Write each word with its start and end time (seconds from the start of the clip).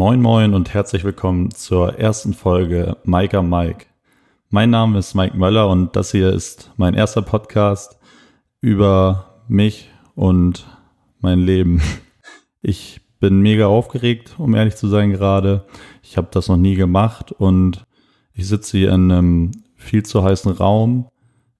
Moin 0.00 0.22
Moin 0.22 0.54
und 0.54 0.72
herzlich 0.72 1.04
willkommen 1.04 1.50
zur 1.50 1.98
ersten 1.98 2.32
Folge 2.32 2.96
Mike 3.04 3.42
Mike. 3.42 3.84
Mein 4.48 4.70
Name 4.70 4.98
ist 4.98 5.14
Mike 5.14 5.36
Möller 5.36 5.68
und 5.68 5.94
das 5.94 6.10
hier 6.10 6.32
ist 6.32 6.72
mein 6.78 6.94
erster 6.94 7.20
Podcast 7.20 7.98
über 8.62 9.42
mich 9.46 9.90
und 10.14 10.66
mein 11.20 11.40
Leben. 11.40 11.82
Ich 12.62 13.02
bin 13.20 13.40
mega 13.40 13.66
aufgeregt, 13.66 14.36
um 14.38 14.54
ehrlich 14.54 14.76
zu 14.76 14.88
sein 14.88 15.12
gerade. 15.12 15.66
Ich 16.02 16.16
habe 16.16 16.28
das 16.30 16.48
noch 16.48 16.56
nie 16.56 16.76
gemacht 16.76 17.32
und 17.32 17.84
ich 18.32 18.48
sitze 18.48 18.78
hier 18.78 18.92
in 18.92 19.12
einem 19.12 19.50
viel 19.76 20.02
zu 20.02 20.24
heißen 20.24 20.52
Raum 20.52 21.10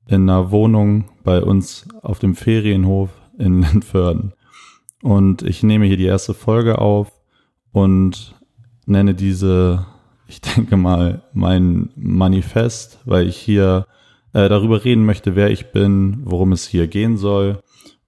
in 0.09 0.31
einer 0.31 0.51
Wohnung 0.51 1.11
bei 1.25 1.43
uns 1.43 1.87
auf 2.01 2.21
dem 2.21 2.35
Ferienhof 2.37 3.11
in 3.39 3.61
Lindförden. 3.71 4.33
Und 5.03 5.43
ich 5.43 5.63
nehme 5.63 5.85
hier 5.85 5.99
die 5.99 6.07
erste 6.07 6.33
Folge 6.33 6.79
auf 6.79 7.20
und 7.73 8.35
nenne 8.87 9.15
diese, 9.15 9.87
ich 10.27 10.41
denke 10.41 10.77
mal, 10.77 11.23
mein 11.33 11.91
Manifest, 11.97 12.99
weil 13.05 13.29
ich 13.29 13.37
hier 13.37 13.87
äh, 14.33 14.49
darüber 14.49 14.85
reden 14.85 15.05
möchte, 15.05 15.37
wer 15.37 15.51
ich 15.51 15.73
bin, 15.73 16.21
worum 16.25 16.53
es 16.53 16.67
hier 16.67 16.87
gehen 16.87 17.17
soll 17.17 17.61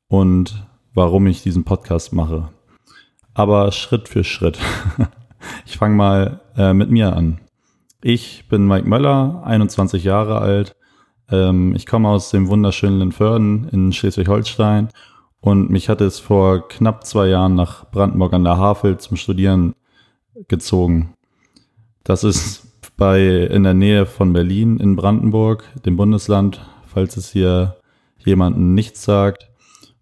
und 0.09 0.67
warum 0.95 1.27
ich 1.27 1.43
diesen 1.43 1.65
Podcast 1.65 2.13
mache. 2.13 2.51
Aber 3.35 3.73
Schritt 3.73 4.09
für 4.09 4.25
Schritt. 4.25 4.59
ich 5.67 5.79
fange 5.79 5.97
mal 5.97 6.41
äh, 6.57 6.75
mit 6.75 6.91
mir 6.91 7.17
an. 7.17 7.41
Ich 8.03 8.49
bin 8.49 8.67
Mike 8.67 8.89
Möller, 8.89 9.43
21 9.45 10.05
Jahre 10.05 10.39
alt. 10.39 10.77
Ähm, 11.31 11.75
ich 11.75 11.87
komme 11.87 12.09
aus 12.09 12.31
dem 12.31 12.49
wunderschönen 12.49 12.99
Lindförden 12.99 13.69
in 13.69 13.93
Schleswig-Holstein 13.93 14.89
und 15.43 15.71
mich 15.71 15.89
hat 15.89 16.01
es 16.01 16.21
vor 16.21 16.69
knapp 16.69 17.05
zwei 17.05 17.27
Jahren 17.27 17.57
nach 17.57 17.91
Brandenburg 17.91 18.33
an 18.33 18.45
der 18.45 18.57
Havel 18.57 18.97
zum 18.99 19.17
Studieren 19.17 19.75
gezogen. 20.47 21.15
Das 22.05 22.25
ist 22.25 22.63
bei, 22.97 23.21
in 23.47 23.65
der 23.65 23.75
Nähe 23.75 24.07
von 24.07 24.33
Berlin 24.33 24.79
in 24.79 24.95
Brandenburg, 24.95 25.65
dem 25.85 25.97
Bundesland, 25.97 26.65
falls 26.87 27.17
es 27.17 27.33
hier 27.33 27.77
jemanden 28.25 28.75
nichts 28.75 29.03
sagt. 29.03 29.51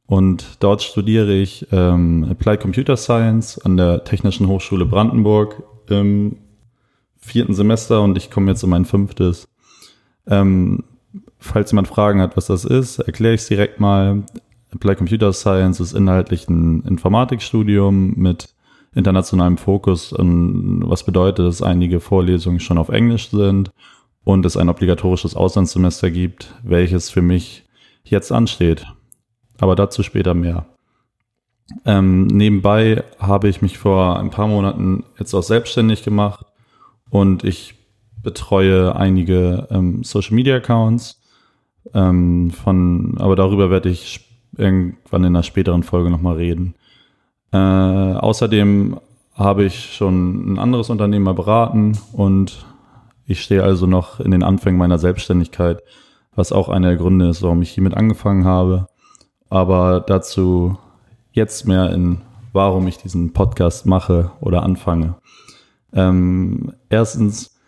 Und 0.07 0.59
dort 0.61 0.83
studiere 0.83 1.33
ich 1.33 1.67
ähm, 1.73 2.27
Applied 2.31 2.61
Computer 2.61 2.99
Science 2.99 3.59
an 3.59 3.79
der 3.79 4.05
Technischen 4.05 4.47
Hochschule 4.47 4.85
Brandenburg 4.85 5.63
im 5.89 6.37
vierten 7.17 7.55
Semester 7.55 8.03
und 8.03 8.19
ich 8.19 8.31
komme 8.31 8.51
jetzt 8.51 8.63
in 8.63 8.71
mein 8.71 8.85
fünftes. 8.85 9.49
Ähm, 10.27 10.85
falls 11.39 11.71
jemand 11.71 11.89
Fragen 11.89 12.21
hat, 12.21 12.37
was 12.37 12.47
das 12.47 12.67
ist, 12.67 12.99
erkläre 12.99 13.35
ich 13.35 13.41
es 13.41 13.49
direkt 13.49 13.81
mal. 13.81 14.25
Applied 14.73 14.99
Computer 14.99 15.33
Science 15.33 15.81
ist 15.81 15.93
inhaltlich 15.93 16.49
ein 16.49 16.83
Informatikstudium 16.83 18.15
mit 18.17 18.55
internationalem 18.95 19.57
Fokus, 19.57 20.15
was 20.17 21.05
bedeutet, 21.05 21.47
dass 21.47 21.63
einige 21.63 22.01
Vorlesungen 22.01 22.61
schon 22.61 22.79
auf 22.79 22.89
Englisch 22.89 23.31
sind 23.31 23.71
und 24.25 24.45
es 24.45 24.57
ein 24.57 24.69
obligatorisches 24.69 25.35
Auslandssemester 25.35 26.11
gibt, 26.11 26.55
welches 26.63 27.11
für 27.11 27.23
mich 27.23 27.65
jetzt 28.05 28.33
ansteht. 28.33 28.87
Aber 29.59 29.77
dazu 29.77 30.03
später 30.03 30.35
mehr. 30.35 30.67
Ähm, 31.85 32.27
nebenbei 32.27 33.05
habe 33.19 33.49
ich 33.49 33.63
mich 33.63 33.79
vor 33.79 34.19
ein 34.19 34.31
paar 34.31 34.49
Monaten 34.49 35.05
jetzt 35.19 35.35
auch 35.35 35.43
selbstständig 35.43 36.03
gemacht 36.03 36.47
und 37.11 37.45
ich 37.45 37.75
betreue 38.23 38.97
einige 38.97 39.69
ähm, 39.71 40.03
Social 40.03 40.35
Media 40.35 40.57
Accounts. 40.57 41.21
Ähm, 41.95 42.51
von, 42.51 43.17
aber 43.19 43.37
darüber 43.37 43.71
werde 43.71 43.89
ich 43.89 44.30
irgendwann 44.61 45.25
in 45.25 45.35
einer 45.35 45.43
späteren 45.43 45.83
Folge 45.83 46.11
nochmal 46.11 46.37
reden. 46.37 46.75
Äh, 47.53 47.57
außerdem 47.57 49.01
habe 49.35 49.65
ich 49.65 49.95
schon 49.95 50.53
ein 50.53 50.59
anderes 50.59 50.91
Unternehmen 50.91 51.25
mal 51.25 51.35
beraten 51.35 51.99
und 52.13 52.65
ich 53.27 53.43
stehe 53.43 53.63
also 53.63 53.87
noch 53.87 54.21
in 54.21 54.31
den 54.31 54.43
Anfängen 54.43 54.79
meiner 54.79 54.99
Selbstständigkeit, 54.99 55.83
was 56.35 56.53
auch 56.53 56.69
einer 56.69 56.89
der 56.89 56.97
Gründe 56.97 57.29
ist, 57.29 57.43
warum 57.43 57.63
ich 57.63 57.71
hiermit 57.71 57.97
angefangen 57.97 58.45
habe. 58.45 58.87
Aber 59.49 60.01
dazu 60.01 60.79
jetzt 61.33 61.67
mehr 61.67 61.91
in, 61.91 62.21
warum 62.53 62.87
ich 62.87 62.99
diesen 62.99 63.33
Podcast 63.33 63.87
mache 63.87 64.33
oder 64.41 64.63
anfange. 64.63 65.15
Ähm, 65.93 66.73
erstens 66.89 67.59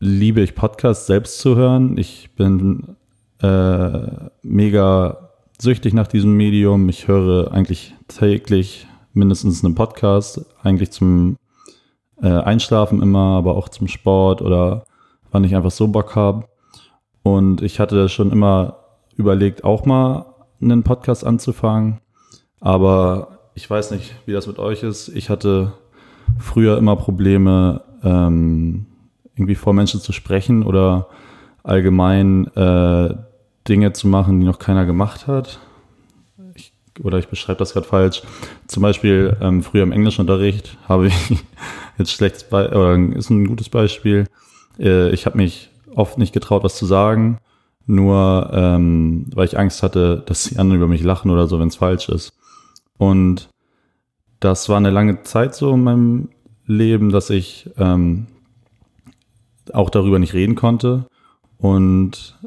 liebe 0.00 0.40
ich 0.40 0.54
Podcasts 0.54 1.06
selbst 1.06 1.40
zu 1.40 1.56
hören. 1.56 1.98
Ich 1.98 2.30
bin 2.36 2.96
äh, 3.42 4.00
mega 4.42 5.27
süchtig 5.60 5.92
nach 5.94 6.06
diesem 6.06 6.36
Medium. 6.36 6.88
Ich 6.88 7.08
höre 7.08 7.52
eigentlich 7.52 7.94
täglich 8.06 8.86
mindestens 9.12 9.64
einen 9.64 9.74
Podcast, 9.74 10.44
eigentlich 10.62 10.90
zum 10.90 11.36
äh, 12.22 12.28
Einschlafen 12.28 13.02
immer, 13.02 13.36
aber 13.36 13.56
auch 13.56 13.68
zum 13.68 13.88
Sport 13.88 14.42
oder 14.42 14.84
wann 15.30 15.44
ich 15.44 15.54
einfach 15.54 15.70
so 15.70 15.88
Bock 15.88 16.14
habe. 16.14 16.46
Und 17.22 17.62
ich 17.62 17.80
hatte 17.80 18.08
schon 18.08 18.30
immer 18.30 18.78
überlegt, 19.16 19.64
auch 19.64 19.84
mal 19.84 20.34
einen 20.60 20.82
Podcast 20.82 21.26
anzufangen. 21.26 21.98
Aber 22.60 23.38
ich 23.54 23.68
weiß 23.68 23.90
nicht, 23.90 24.14
wie 24.26 24.32
das 24.32 24.46
mit 24.46 24.58
euch 24.58 24.82
ist. 24.82 25.08
Ich 25.08 25.28
hatte 25.28 25.72
früher 26.38 26.78
immer 26.78 26.96
Probleme, 26.96 27.82
ähm, 28.02 28.86
irgendwie 29.34 29.56
vor 29.56 29.72
Menschen 29.72 30.00
zu 30.00 30.12
sprechen 30.12 30.62
oder 30.62 31.08
allgemein 31.62 32.46
äh, 32.54 33.14
Dinge 33.68 33.92
zu 33.92 34.08
machen, 34.08 34.40
die 34.40 34.46
noch 34.46 34.58
keiner 34.58 34.86
gemacht 34.86 35.26
hat. 35.26 35.58
Ich, 36.54 36.72
oder 37.02 37.18
ich 37.18 37.28
beschreibe 37.28 37.58
das 37.58 37.72
gerade 37.72 37.86
falsch. 37.86 38.22
Zum 38.66 38.82
Beispiel 38.82 39.36
ähm, 39.40 39.62
früher 39.62 39.82
im 39.82 39.92
Englischunterricht 39.92 40.76
habe 40.88 41.08
ich 41.08 41.14
jetzt 41.98 42.12
schlechtes 42.12 42.44
Be 42.44 42.70
oder 42.70 42.96
ist 43.16 43.30
ein 43.30 43.46
gutes 43.46 43.68
Beispiel. 43.68 44.26
Äh, 44.78 45.10
ich 45.10 45.26
habe 45.26 45.36
mich 45.36 45.70
oft 45.94 46.18
nicht 46.18 46.32
getraut, 46.32 46.64
was 46.64 46.76
zu 46.76 46.86
sagen, 46.86 47.38
nur 47.86 48.50
ähm, 48.52 49.26
weil 49.34 49.46
ich 49.46 49.58
Angst 49.58 49.82
hatte, 49.82 50.22
dass 50.26 50.44
die 50.44 50.58
anderen 50.58 50.80
über 50.80 50.88
mich 50.88 51.02
lachen 51.02 51.30
oder 51.30 51.46
so, 51.46 51.58
wenn 51.58 51.68
es 51.68 51.76
falsch 51.76 52.08
ist. 52.08 52.32
Und 52.98 53.48
das 54.40 54.68
war 54.68 54.76
eine 54.76 54.90
lange 54.90 55.22
Zeit 55.22 55.54
so 55.54 55.74
in 55.74 55.84
meinem 55.84 56.28
Leben, 56.66 57.10
dass 57.10 57.30
ich 57.30 57.70
ähm, 57.78 58.26
auch 59.72 59.90
darüber 59.90 60.18
nicht 60.18 60.34
reden 60.34 60.54
konnte. 60.54 61.06
Und 61.58 62.38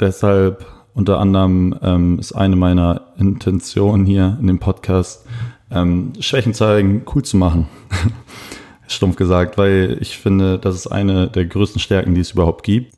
deshalb 0.00 0.66
unter 0.94 1.18
anderem 1.18 1.74
ähm, 1.82 2.18
ist 2.18 2.32
eine 2.32 2.56
meiner 2.56 3.12
Intentionen 3.16 4.04
hier 4.04 4.36
in 4.40 4.46
dem 4.46 4.58
Podcast, 4.58 5.26
ähm, 5.70 6.12
Schwächen 6.20 6.54
zeigen, 6.54 7.04
cool 7.14 7.22
zu 7.22 7.36
machen. 7.36 7.66
Stumpf 8.88 9.16
gesagt, 9.16 9.56
weil 9.56 9.96
ich 10.00 10.18
finde, 10.18 10.58
das 10.58 10.74
ist 10.74 10.86
eine 10.86 11.28
der 11.28 11.46
größten 11.46 11.80
Stärken, 11.80 12.14
die 12.14 12.20
es 12.20 12.32
überhaupt 12.32 12.62
gibt. 12.62 12.94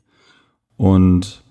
Und 0.75 1.41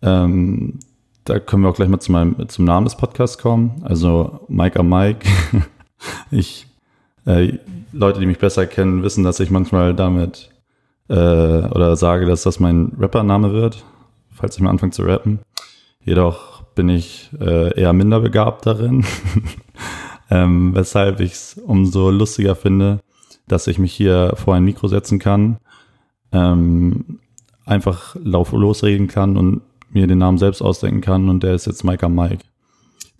ähm, 0.00 0.78
da 1.24 1.40
können 1.40 1.62
wir 1.62 1.70
auch 1.70 1.74
gleich 1.74 1.88
mal 1.88 1.98
zu 1.98 2.12
meinem, 2.12 2.48
zum 2.48 2.64
Namen 2.64 2.84
des 2.84 2.96
Podcasts 2.96 3.38
kommen. 3.38 3.82
Also 3.82 4.40
Mike 4.48 4.78
am 4.78 4.88
Mike. 4.88 5.26
ich, 6.30 6.68
äh, 7.26 7.58
Leute, 7.92 8.20
die 8.20 8.26
mich 8.26 8.38
besser 8.38 8.66
kennen, 8.66 9.02
wissen, 9.02 9.24
dass 9.24 9.40
ich 9.40 9.50
manchmal 9.50 9.94
damit 9.94 10.50
äh, 11.08 11.14
oder 11.14 11.96
sage, 11.96 12.26
dass 12.26 12.44
das 12.44 12.60
mein 12.60 12.92
Rappername 12.96 13.52
wird 13.52 13.84
falls 14.40 14.56
ich 14.56 14.62
mal 14.62 14.70
anfange 14.70 14.92
zu 14.92 15.02
rappen. 15.02 15.40
Jedoch 16.02 16.62
bin 16.74 16.88
ich 16.88 17.30
äh, 17.38 17.78
eher 17.78 17.92
minder 17.92 18.20
begabt 18.20 18.66
darin, 18.66 19.04
ähm, 20.30 20.74
weshalb 20.74 21.20
ich 21.20 21.32
es 21.32 21.54
umso 21.54 22.10
lustiger 22.10 22.56
finde, 22.56 23.00
dass 23.46 23.66
ich 23.66 23.78
mich 23.78 23.92
hier 23.92 24.34
vor 24.36 24.54
ein 24.54 24.64
Mikro 24.64 24.88
setzen 24.88 25.18
kann, 25.18 25.58
ähm, 26.32 27.18
einfach 27.66 28.16
lauf 28.22 28.52
losreden 28.52 29.08
kann 29.08 29.36
und 29.36 29.62
mir 29.90 30.06
den 30.06 30.18
Namen 30.18 30.38
selbst 30.38 30.62
ausdenken 30.62 31.00
kann 31.00 31.28
und 31.28 31.42
der 31.42 31.54
ist 31.54 31.66
jetzt 31.66 31.84
Mike 31.84 32.06
am 32.06 32.14
Mike. 32.14 32.44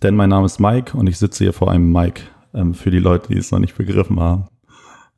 Denn 0.01 0.15
mein 0.15 0.29
Name 0.29 0.45
ist 0.45 0.59
Mike 0.59 0.97
und 0.97 1.07
ich 1.07 1.17
sitze 1.17 1.43
hier 1.43 1.53
vor 1.53 1.69
einem 1.69 1.91
Mike, 1.91 2.23
ähm, 2.53 2.73
für 2.73 2.91
die 2.91 2.99
Leute, 2.99 3.27
die 3.27 3.37
es 3.37 3.51
noch 3.51 3.59
nicht 3.59 3.77
begriffen 3.77 4.19
haben. 4.19 4.45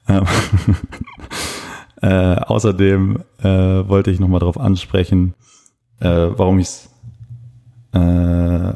Ähm, 0.10 0.26
äh, 2.02 2.36
außerdem 2.36 3.20
äh, 3.40 3.48
wollte 3.88 4.12
ich 4.12 4.20
nochmal 4.20 4.40
darauf 4.40 4.60
ansprechen, 4.60 5.36
äh, 6.00 6.30
warum 6.36 6.60
ich 6.60 6.68
es. 6.68 6.90
Äh, 7.94 8.74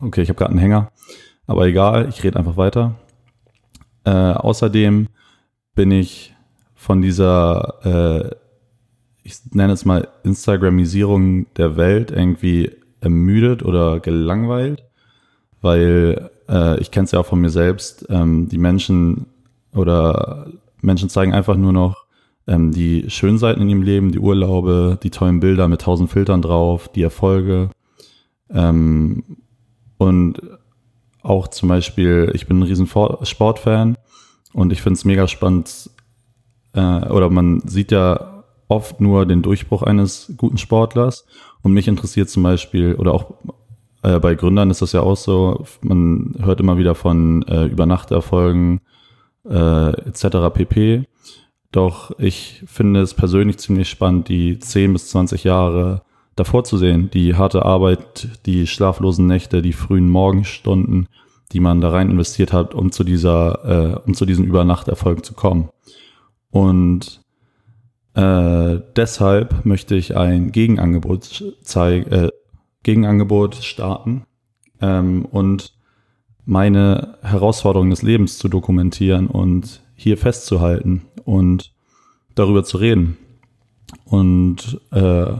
okay, 0.00 0.22
ich 0.22 0.28
habe 0.28 0.38
gerade 0.38 0.50
einen 0.50 0.58
Hänger. 0.58 0.90
Aber 1.46 1.66
egal, 1.66 2.08
ich 2.08 2.22
rede 2.22 2.38
einfach 2.38 2.56
weiter. 2.56 2.94
Äh, 4.04 4.10
außerdem 4.10 5.08
bin 5.74 5.90
ich 5.90 6.34
von 6.74 7.02
dieser, 7.02 7.74
äh, 7.84 8.34
ich 9.22 9.38
nenne 9.52 9.72
es 9.72 9.84
mal 9.84 10.08
Instagramisierung 10.22 11.52
der 11.54 11.76
Welt 11.76 12.10
irgendwie 12.10 12.70
ermüdet 13.00 13.62
oder 13.62 14.00
gelangweilt, 14.00 14.84
weil 15.60 16.30
äh, 16.48 16.80
ich 16.80 16.90
kenne 16.90 17.04
es 17.04 17.12
ja 17.12 17.20
auch 17.20 17.26
von 17.26 17.40
mir 17.40 17.50
selbst, 17.50 18.06
ähm, 18.10 18.48
die 18.48 18.58
Menschen 18.58 19.26
oder 19.74 20.46
Menschen 20.80 21.08
zeigen 21.08 21.32
einfach 21.32 21.56
nur 21.56 21.72
noch 21.72 22.06
ähm, 22.50 22.72
die 22.72 23.08
schönen 23.08 23.38
Seiten 23.38 23.62
in 23.62 23.68
ihrem 23.68 23.82
Leben, 23.82 24.10
die 24.10 24.18
Urlaube, 24.18 24.98
die 25.02 25.10
tollen 25.10 25.38
Bilder 25.38 25.68
mit 25.68 25.82
tausend 25.82 26.10
Filtern 26.10 26.42
drauf, 26.42 26.88
die 26.88 27.02
Erfolge. 27.02 27.70
Ähm, 28.50 29.22
und 29.98 30.42
auch 31.22 31.48
zum 31.48 31.68
Beispiel, 31.68 32.32
ich 32.34 32.48
bin 32.48 32.58
ein 32.58 32.64
riesen 32.64 32.88
Sportfan 32.88 33.96
Und 34.52 34.72
ich 34.72 34.82
finde 34.82 34.96
es 34.96 35.04
mega 35.04 35.28
spannend, 35.28 35.90
äh, 36.72 37.08
oder 37.08 37.30
man 37.30 37.60
sieht 37.60 37.92
ja 37.92 38.42
oft 38.66 39.00
nur 39.00 39.26
den 39.26 39.42
Durchbruch 39.42 39.82
eines 39.84 40.32
guten 40.36 40.58
Sportlers. 40.58 41.26
Und 41.62 41.72
mich 41.72 41.86
interessiert 41.86 42.30
zum 42.30 42.42
Beispiel, 42.42 42.96
oder 42.96 43.12
auch 43.12 43.34
äh, 44.02 44.18
bei 44.18 44.34
Gründern 44.34 44.70
ist 44.70 44.82
das 44.82 44.90
ja 44.90 45.02
auch 45.02 45.16
so, 45.16 45.66
man 45.82 46.34
hört 46.42 46.58
immer 46.58 46.78
wieder 46.78 46.96
von 46.96 47.42
äh, 47.42 47.66
Übernachterfolgen 47.66 48.80
äh, 49.48 49.90
etc. 50.08 50.52
pp. 50.52 51.04
Doch 51.72 52.10
ich 52.18 52.64
finde 52.66 53.00
es 53.00 53.14
persönlich 53.14 53.58
ziemlich 53.58 53.88
spannend, 53.88 54.28
die 54.28 54.58
10 54.58 54.92
bis 54.92 55.08
20 55.10 55.44
Jahre 55.44 56.02
davor 56.34 56.64
zu 56.64 56.76
sehen. 56.76 57.10
Die 57.12 57.36
harte 57.36 57.64
Arbeit, 57.64 58.28
die 58.46 58.66
schlaflosen 58.66 59.26
Nächte, 59.26 59.62
die 59.62 59.72
frühen 59.72 60.08
Morgenstunden, 60.08 61.08
die 61.52 61.60
man 61.60 61.80
da 61.80 61.90
rein 61.90 62.10
investiert 62.10 62.52
hat, 62.52 62.74
um 62.74 62.90
zu 62.90 63.04
dieser, 63.04 63.96
äh, 63.96 64.00
um 64.06 64.14
zu 64.14 64.26
diesem 64.26 64.44
Übernachterfolg 64.44 65.24
zu 65.24 65.34
kommen. 65.34 65.68
Und 66.50 67.20
äh, 68.14 68.80
deshalb 68.96 69.64
möchte 69.64 69.94
ich 69.94 70.16
ein 70.16 70.50
Gegenangebot 70.50 71.44
zeigen, 71.62 72.10
äh, 72.10 72.28
Gegenangebot 72.82 73.56
starten 73.56 74.24
ähm, 74.80 75.24
und 75.26 75.74
meine 76.44 77.18
Herausforderungen 77.22 77.90
des 77.90 78.02
Lebens 78.02 78.38
zu 78.38 78.48
dokumentieren 78.48 79.28
und 79.28 79.82
hier 80.00 80.16
festzuhalten 80.16 81.02
und 81.24 81.72
darüber 82.34 82.64
zu 82.64 82.78
reden. 82.78 83.18
Und 84.06 84.80
äh, 84.92 85.32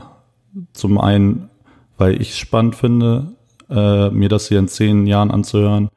zum 0.75 0.99
einen, 0.99 1.49
weil 1.97 2.21
ich 2.21 2.37
spannend 2.37 2.77
finde, 2.77 3.33
äh, 3.71 4.11
mir 4.11 4.29
das 4.29 4.49
hier 4.49 4.59
in 4.59 4.69
zehn 4.69 5.07
Jahren 5.07 5.31
anzuhören, 5.31 5.89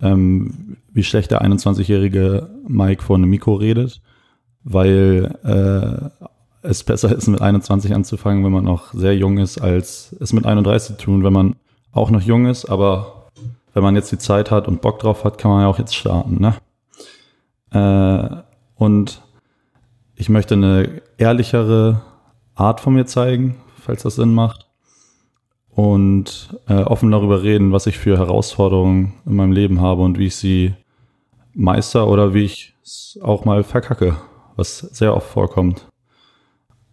ähm, 0.00 0.78
wie 0.94 1.02
schlecht 1.02 1.30
der 1.30 1.42
21-jährige 1.42 2.48
Mike 2.66 3.02
vor 3.02 3.16
einem 3.16 3.28
Mikro 3.28 3.54
redet, 3.56 4.00
weil 4.64 5.36
äh, 5.44 6.66
es 6.66 6.84
besser 6.84 7.14
ist, 7.14 7.26
mit 7.26 7.42
21 7.42 7.94
anzufangen, 7.94 8.44
wenn 8.44 8.52
man 8.52 8.64
noch 8.64 8.94
sehr 8.94 9.14
jung 9.14 9.36
ist, 9.36 9.58
als 9.58 10.16
es 10.20 10.32
mit 10.32 10.46
31 10.46 10.96
zu 10.96 11.04
tun, 11.04 11.22
wenn 11.22 11.34
man 11.34 11.56
auch 11.92 12.10
noch 12.10 12.22
jung 12.22 12.46
ist, 12.46 12.64
aber 12.64 13.26
wenn 13.74 13.82
man 13.82 13.94
jetzt 13.94 14.10
die 14.10 14.18
Zeit 14.18 14.50
hat 14.50 14.68
und 14.68 14.80
Bock 14.80 15.00
drauf 15.00 15.24
hat, 15.24 15.36
kann 15.36 15.50
man 15.50 15.60
ja 15.60 15.68
auch 15.68 15.78
jetzt 15.78 15.94
starten. 15.94 16.40
Ne? 16.40 16.54
Äh, 17.76 18.28
und 18.76 19.22
ich 20.14 20.28
möchte 20.28 20.54
eine 20.54 21.02
ehrlichere 21.18 22.02
Art 22.54 22.80
von 22.80 22.94
mir 22.94 23.06
zeigen, 23.06 23.56
falls 23.80 24.02
das 24.02 24.16
Sinn 24.16 24.34
macht. 24.34 24.66
Und 25.68 26.58
äh, 26.68 26.82
offen 26.82 27.10
darüber 27.10 27.42
reden, 27.42 27.70
was 27.70 27.86
ich 27.86 27.98
für 27.98 28.16
Herausforderungen 28.16 29.12
in 29.26 29.36
meinem 29.36 29.52
Leben 29.52 29.82
habe 29.82 30.02
und 30.02 30.18
wie 30.18 30.26
ich 30.26 30.36
sie 30.36 30.74
meister 31.52 32.08
oder 32.08 32.32
wie 32.32 32.44
ich 32.44 32.74
es 32.82 33.18
auch 33.22 33.44
mal 33.44 33.62
verkacke, 33.62 34.16
was 34.56 34.78
sehr 34.78 35.14
oft 35.14 35.28
vorkommt. 35.28 35.86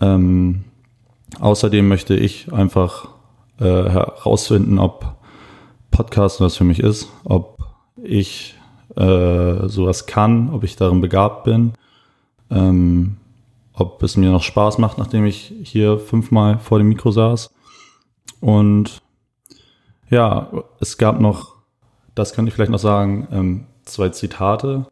Ähm, 0.01 0.65
außerdem 1.39 1.87
möchte 1.87 2.15
ich 2.15 2.51
einfach 2.51 3.07
äh, 3.57 3.63
herausfinden, 3.63 4.79
ob 4.79 5.15
Podcast 5.91 6.41
was 6.41 6.57
für 6.57 6.65
mich 6.65 6.81
ist, 6.81 7.07
ob 7.23 7.59
ich 8.03 8.55
äh, 8.95 9.67
sowas 9.67 10.05
kann, 10.05 10.49
ob 10.51 10.63
ich 10.63 10.75
darin 10.75 11.01
begabt 11.01 11.43
bin, 11.43 11.73
ähm, 12.49 13.17
ob 13.73 14.03
es 14.03 14.17
mir 14.17 14.31
noch 14.31 14.43
Spaß 14.43 14.77
macht, 14.77 14.97
nachdem 14.97 15.25
ich 15.25 15.53
hier 15.63 15.99
fünfmal 15.99 16.59
vor 16.59 16.77
dem 16.77 16.89
Mikro 16.89 17.11
saß. 17.11 17.51
Und 18.39 19.01
ja, 20.09 20.51
es 20.79 20.97
gab 20.97 21.19
noch, 21.19 21.55
das 22.13 22.33
kann 22.33 22.45
ich 22.45 22.53
vielleicht 22.53 22.71
noch 22.71 22.79
sagen, 22.79 23.27
ähm, 23.31 23.65
zwei 23.85 24.09
Zitate, 24.09 24.85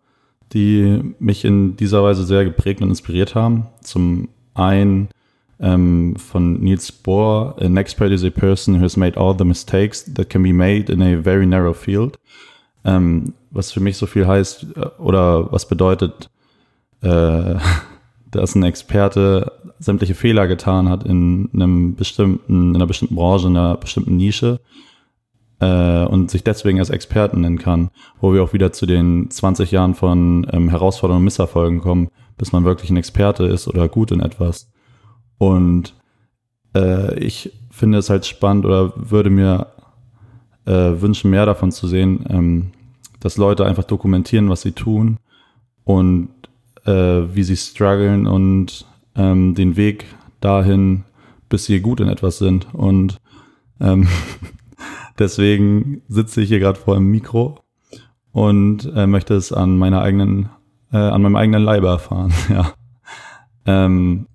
die 0.54 1.14
mich 1.20 1.46
in 1.46 1.78
dieser 1.78 2.04
Weise 2.04 2.26
sehr 2.26 2.44
geprägt 2.44 2.82
und 2.82 2.90
inspiriert 2.90 3.36
haben. 3.36 3.68
Zum 3.82 4.30
einen 4.54 5.10
ähm, 5.60 6.16
von 6.18 6.60
Niels 6.60 6.92
Bohr, 6.92 7.56
an 7.60 7.78
expert 7.78 8.12
is 8.12 8.24
a 8.24 8.30
person 8.30 8.76
who 8.76 8.84
has 8.84 8.98
made 8.98 9.18
all 9.18 9.36
the 9.38 9.46
mistakes 9.46 10.04
that 10.14 10.30
can 10.30 10.44
be 10.44 10.52
made 10.52 10.92
in 10.92 11.02
a 11.02 11.22
very 11.22 11.46
narrow 11.46 11.74
field. 11.74 12.18
Ähm, 12.84 13.34
was 13.52 13.72
für 13.72 13.80
mich 13.80 13.98
so 13.98 14.06
viel 14.06 14.28
heißt 14.28 14.68
äh, 14.76 14.86
oder 14.98 15.52
was 15.52 15.68
bedeutet, 15.68 16.30
äh, 17.02 17.56
dass 18.32 18.56
ein 18.56 18.64
Experte 18.64 19.52
sämtliche 19.80 20.16
Fehler 20.16 20.48
getan 20.48 20.90
hat 20.90 21.04
in 21.04 21.50
einem 21.54 21.96
bestimmten, 21.96 22.70
in 22.70 22.76
einer 22.76 22.88
bestimmten 22.88 23.16
Branche, 23.16 23.48
in 23.48 23.58
einer 23.58 23.76
bestimmten 23.76 24.16
Nische 24.16 24.60
äh, 25.60 26.06
und 26.06 26.32
sich 26.32 26.44
deswegen 26.44 26.80
als 26.80 26.90
Experten 26.90 27.42
nennen 27.42 27.60
kann, 27.60 27.90
wo 28.20 28.34
wir 28.34 28.44
auch 28.44 28.54
wieder 28.54 28.72
zu 28.72 28.86
den 28.86 29.30
20 29.30 29.72
Jahren 29.72 29.96
von 29.96 30.48
ähm, 30.52 30.70
Herausforderungen 30.70 31.22
und 31.22 31.26
Misserfolgen 31.26 31.82
kommen, 31.82 32.10
bis 32.38 32.52
man 32.52 32.64
wirklich 32.64 32.90
ein 32.90 32.98
Experte 32.98 33.46
ist 33.46 33.68
oder 33.68 33.88
gut 33.90 34.12
in 34.12 34.22
etwas. 34.22 34.72
Und 35.38 35.94
äh, 36.76 37.20
ich 37.20 37.52
finde 37.70 38.00
es 38.00 38.10
halt 38.10 38.26
spannend 38.26 38.66
oder 38.66 38.94
würde 38.96 39.30
mir 39.30 39.68
äh, 40.66 41.02
wünschen, 41.02 41.32
mehr 41.32 41.46
davon 41.46 41.72
zu 41.72 41.88
sehen, 41.88 42.26
ähm, 42.30 42.72
dass 43.20 43.38
Leute 43.38 43.66
einfach 43.66 43.84
dokumentieren, 43.84 44.50
was 44.50 44.62
sie 44.62 44.72
tun 44.72 45.18
und 45.84 46.30
äh, 46.86 46.92
wie 46.92 47.44
sie 47.44 47.58
strugglen 47.58 48.28
und 48.28 48.86
ähm, 49.16 49.56
den 49.56 49.76
Weg 49.78 50.06
dahin, 50.40 51.04
bis 51.50 51.66
sie 51.66 51.82
gut 51.82 52.00
in 52.00 52.08
etwas 52.08 52.38
sind. 52.38 52.74
Und 52.74 53.18
ähm, 53.80 54.08
deswegen 55.20 56.02
sitze 56.08 56.42
ich 56.42 56.50
hier 56.50 56.60
gerade 56.60 56.80
vor 56.80 56.96
dem 56.96 57.10
Mikro 57.10 57.60
und 58.32 58.92
äh, 58.96 59.08
möchte 59.08 59.36
es 59.36 59.52
an 59.52 59.78
meiner 59.78 60.02
eigenen, 60.02 60.50
äh, 60.92 60.98
an 60.98 61.22
meinem 61.22 61.36
eigenen 61.36 61.64
Leibe 61.64 61.88
erfahren. 61.88 62.34
ja. 62.50 62.74
Ähm, 63.66 64.28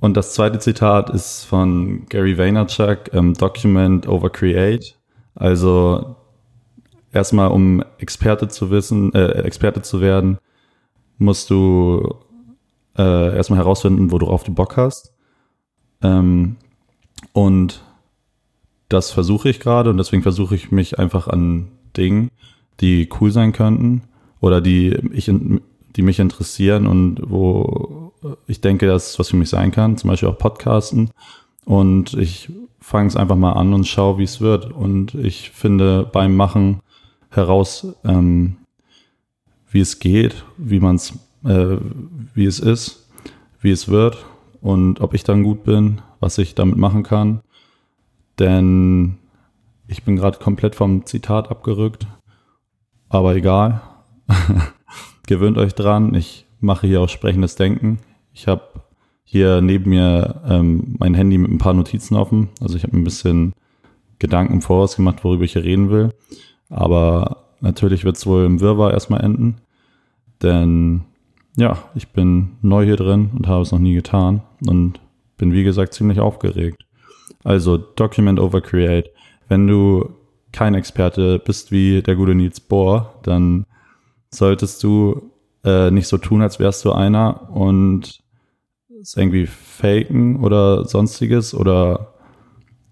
und 0.00 0.16
das 0.16 0.34
zweite 0.34 0.58
Zitat 0.58 1.10
ist 1.10 1.44
von 1.44 2.06
Gary 2.08 2.36
Vaynerchuk, 2.36 3.14
ähm, 3.14 3.34
Document 3.34 4.08
over 4.08 4.30
Create. 4.30 4.98
Also 5.34 6.16
erstmal, 7.12 7.50
um 7.50 7.82
Experte 7.98 8.48
zu 8.48 8.70
wissen, 8.70 9.14
äh, 9.14 9.42
Experte 9.42 9.82
zu 9.82 10.00
werden, 10.00 10.38
musst 11.18 11.50
du 11.50 12.16
äh, 12.96 13.36
erstmal 13.36 13.58
herausfinden, 13.58 14.10
worauf 14.10 14.44
du 14.44 14.52
Bock 14.52 14.76
hast. 14.76 15.14
Ähm, 16.02 16.56
und 17.32 17.82
das 18.88 19.10
versuche 19.10 19.48
ich 19.48 19.60
gerade 19.60 19.90
und 19.90 19.96
deswegen 19.96 20.22
versuche 20.22 20.54
ich 20.54 20.70
mich 20.70 20.98
einfach 20.98 21.28
an 21.28 21.68
Dingen, 21.96 22.30
die 22.80 23.08
cool 23.20 23.30
sein 23.30 23.52
könnten 23.52 24.02
oder 24.40 24.60
die 24.60 24.98
ich, 25.12 25.30
die 25.96 26.02
mich 26.02 26.18
interessieren 26.18 26.86
und 26.86 27.20
wo 27.24 28.12
ich 28.46 28.60
denke, 28.60 28.86
dass 28.86 29.10
es 29.10 29.18
was 29.18 29.28
für 29.28 29.36
mich 29.36 29.48
sein 29.48 29.70
kann, 29.70 29.96
zum 29.96 30.10
Beispiel 30.10 30.28
auch 30.28 30.38
Podcasten. 30.38 31.10
Und 31.64 32.14
ich 32.14 32.50
fange 32.82 33.08
es 33.08 33.16
einfach 33.16 33.36
mal 33.36 33.52
an 33.52 33.72
und 33.72 33.86
schaue, 33.86 34.18
wie 34.18 34.24
es 34.24 34.40
wird. 34.40 34.70
Und 34.70 35.14
ich 35.14 35.50
finde 35.50 36.08
beim 36.12 36.36
Machen 36.36 36.80
heraus, 37.30 37.86
ähm, 38.04 38.56
wie 39.70 39.80
es 39.80 39.98
geht, 39.98 40.44
wie 40.58 40.80
man 40.80 40.96
es, 40.96 41.12
äh, 41.44 41.76
wie 42.34 42.44
es 42.44 42.60
ist, 42.60 43.08
wie 43.60 43.70
es 43.70 43.88
wird 43.88 44.24
und 44.60 45.00
ob 45.00 45.14
ich 45.14 45.24
dann 45.24 45.42
gut 45.42 45.64
bin, 45.64 46.02
was 46.20 46.38
ich 46.38 46.54
damit 46.54 46.76
machen 46.76 47.02
kann. 47.02 47.40
Denn 48.38 49.18
ich 49.86 50.04
bin 50.04 50.16
gerade 50.16 50.38
komplett 50.38 50.74
vom 50.74 51.06
Zitat 51.06 51.50
abgerückt. 51.50 52.06
Aber 53.08 53.34
egal. 53.34 53.82
Gewöhnt 55.26 55.58
euch 55.58 55.74
dran. 55.74 56.14
Ich 56.14 56.46
mache 56.60 56.86
hier 56.86 57.00
auch 57.00 57.08
sprechendes 57.08 57.56
Denken. 57.56 57.98
Ich 58.32 58.48
habe 58.48 58.81
hier 59.32 59.62
neben 59.62 59.88
mir 59.88 60.42
ähm, 60.46 60.94
mein 60.98 61.14
Handy 61.14 61.38
mit 61.38 61.50
ein 61.50 61.56
paar 61.56 61.72
Notizen 61.72 62.16
offen. 62.16 62.50
Also 62.60 62.76
ich 62.76 62.82
habe 62.82 62.94
ein 62.94 63.02
bisschen 63.02 63.54
Gedanken 64.18 64.52
im 64.52 64.60
Voraus 64.60 64.94
gemacht, 64.94 65.24
worüber 65.24 65.44
ich 65.44 65.54
hier 65.54 65.64
reden 65.64 65.88
will. 65.88 66.10
Aber 66.68 67.44
natürlich 67.62 68.04
wird 68.04 68.16
es 68.16 68.26
wohl 68.26 68.44
im 68.44 68.60
Wirrwarr 68.60 68.92
erstmal 68.92 69.24
enden. 69.24 69.56
Denn 70.42 71.04
ja, 71.56 71.78
ich 71.94 72.08
bin 72.08 72.58
neu 72.60 72.84
hier 72.84 72.96
drin 72.96 73.30
und 73.34 73.46
habe 73.48 73.62
es 73.62 73.72
noch 73.72 73.78
nie 73.78 73.94
getan 73.94 74.42
und 74.66 75.00
bin 75.38 75.54
wie 75.54 75.64
gesagt 75.64 75.94
ziemlich 75.94 76.20
aufgeregt. 76.20 76.84
Also 77.42 77.78
Document 77.78 78.38
over 78.38 78.60
Create. 78.60 79.08
Wenn 79.48 79.66
du 79.66 80.10
kein 80.52 80.74
Experte 80.74 81.38
bist 81.38 81.72
wie 81.72 82.02
der 82.02 82.16
gute 82.16 82.34
Nils 82.34 82.60
Bohr, 82.60 83.14
dann 83.22 83.64
solltest 84.28 84.82
du 84.82 85.30
äh, 85.64 85.90
nicht 85.90 86.06
so 86.06 86.18
tun, 86.18 86.42
als 86.42 86.58
wärst 86.58 86.84
du 86.84 86.92
einer 86.92 87.50
und 87.50 88.22
es 89.02 89.16
irgendwie 89.16 89.46
faken 89.46 90.42
oder 90.42 90.84
sonstiges 90.84 91.54
oder 91.54 92.14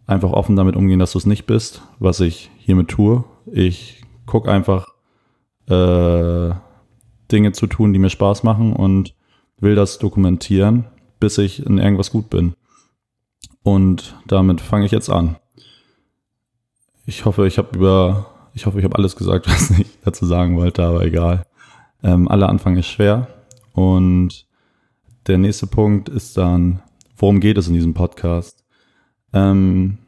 einfach 0.06 0.32
offen 0.32 0.56
damit 0.56 0.74
umgehen, 0.74 0.98
dass 0.98 1.12
du 1.12 1.18
es 1.18 1.26
nicht 1.26 1.46
bist, 1.46 1.82
was 2.00 2.20
ich 2.20 2.50
hiermit 2.58 2.88
tue. 2.88 3.24
Ich 3.46 4.02
gucke 4.26 4.50
einfach 4.50 4.88
äh, 5.68 6.50
Dinge 7.30 7.52
zu 7.52 7.66
tun, 7.68 7.92
die 7.92 8.00
mir 8.00 8.10
Spaß 8.10 8.42
machen 8.42 8.72
und 8.72 9.14
will 9.60 9.76
das 9.76 9.98
dokumentieren, 9.98 10.86
bis 11.20 11.38
ich 11.38 11.64
in 11.64 11.78
irgendwas 11.78 12.10
gut 12.10 12.28
bin. 12.28 12.54
Und 13.62 14.16
damit 14.26 14.60
fange 14.60 14.86
ich 14.86 14.92
jetzt 14.92 15.10
an. 15.10 15.36
Ich 17.06 17.24
hoffe, 17.24 17.46
ich 17.46 17.58
habe 17.58 17.76
über, 17.76 18.26
ich 18.52 18.66
hoffe, 18.66 18.78
ich 18.78 18.84
habe 18.84 18.96
alles 18.96 19.14
gesagt, 19.14 19.46
was 19.48 19.70
ich 19.78 19.86
dazu 20.04 20.26
sagen 20.26 20.56
wollte, 20.56 20.82
aber 20.82 21.04
egal. 21.04 21.46
Ähm, 22.02 22.26
aller 22.26 22.48
Anfang 22.48 22.76
ist 22.76 22.86
schwer. 22.86 23.28
Und 23.74 24.49
der 25.26 25.38
nächste 25.38 25.66
Punkt 25.66 26.08
ist 26.08 26.36
dann, 26.36 26.82
worum 27.16 27.40
geht 27.40 27.58
es 27.58 27.68
in 27.68 27.74
diesem 27.74 27.94
Podcast? 27.94 28.64
Ähm, 29.32 29.98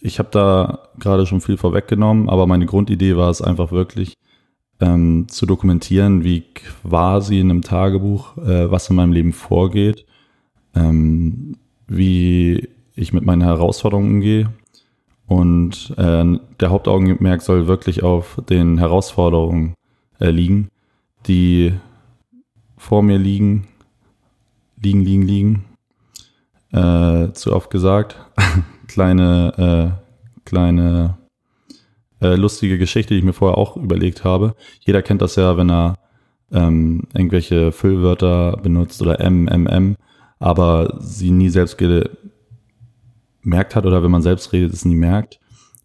ich 0.00 0.18
habe 0.18 0.28
da 0.30 0.88
gerade 0.98 1.26
schon 1.26 1.40
viel 1.40 1.56
vorweggenommen, 1.56 2.28
aber 2.28 2.46
meine 2.46 2.66
Grundidee 2.66 3.16
war 3.16 3.30
es 3.30 3.42
einfach 3.42 3.72
wirklich 3.72 4.14
ähm, 4.80 5.26
zu 5.28 5.46
dokumentieren, 5.46 6.22
wie 6.24 6.44
quasi 6.54 7.40
in 7.40 7.50
einem 7.50 7.62
Tagebuch, 7.62 8.36
äh, 8.38 8.70
was 8.70 8.88
in 8.90 8.96
meinem 8.96 9.12
Leben 9.12 9.32
vorgeht, 9.32 10.06
ähm, 10.74 11.56
wie 11.88 12.68
ich 12.94 13.12
mit 13.12 13.24
meinen 13.24 13.42
Herausforderungen 13.42 14.14
umgehe. 14.14 14.52
Und 15.26 15.94
äh, 15.98 16.38
der 16.60 16.70
Hauptaugenmerk 16.70 17.42
soll 17.42 17.66
wirklich 17.66 18.02
auf 18.02 18.40
den 18.48 18.78
Herausforderungen 18.78 19.74
äh, 20.20 20.30
liegen, 20.30 20.68
die 21.26 21.74
vor 22.76 23.02
mir 23.02 23.18
liegen, 23.18 23.66
liegen, 24.80 25.04
liegen, 25.04 25.22
liegen. 25.22 25.64
Äh, 26.72 27.32
zu 27.32 27.54
oft 27.54 27.70
gesagt. 27.70 28.16
kleine, 28.88 29.96
äh, 29.96 30.44
kleine 30.44 31.18
äh, 32.20 32.34
lustige 32.34 32.78
Geschichte, 32.78 33.14
die 33.14 33.18
ich 33.18 33.24
mir 33.24 33.32
vorher 33.32 33.58
auch 33.58 33.76
überlegt 33.76 34.24
habe. 34.24 34.54
Jeder 34.80 35.02
kennt 35.02 35.22
das 35.22 35.36
ja, 35.36 35.56
wenn 35.56 35.70
er 35.70 35.94
ähm, 36.50 37.04
irgendwelche 37.14 37.72
Füllwörter 37.72 38.56
benutzt 38.56 39.00
oder 39.02 39.20
M, 39.20 39.48
M, 39.48 39.66
M, 39.66 39.96
aber 40.38 40.98
sie 41.00 41.30
nie 41.30 41.48
selbst 41.48 41.78
gemerkt 41.78 43.76
hat 43.76 43.86
oder 43.86 44.02
wenn 44.02 44.10
man 44.10 44.22
selbst 44.22 44.52
redet, 44.52 44.72
es 44.72 44.84
nie 44.84 44.94
merkt. 44.94 45.40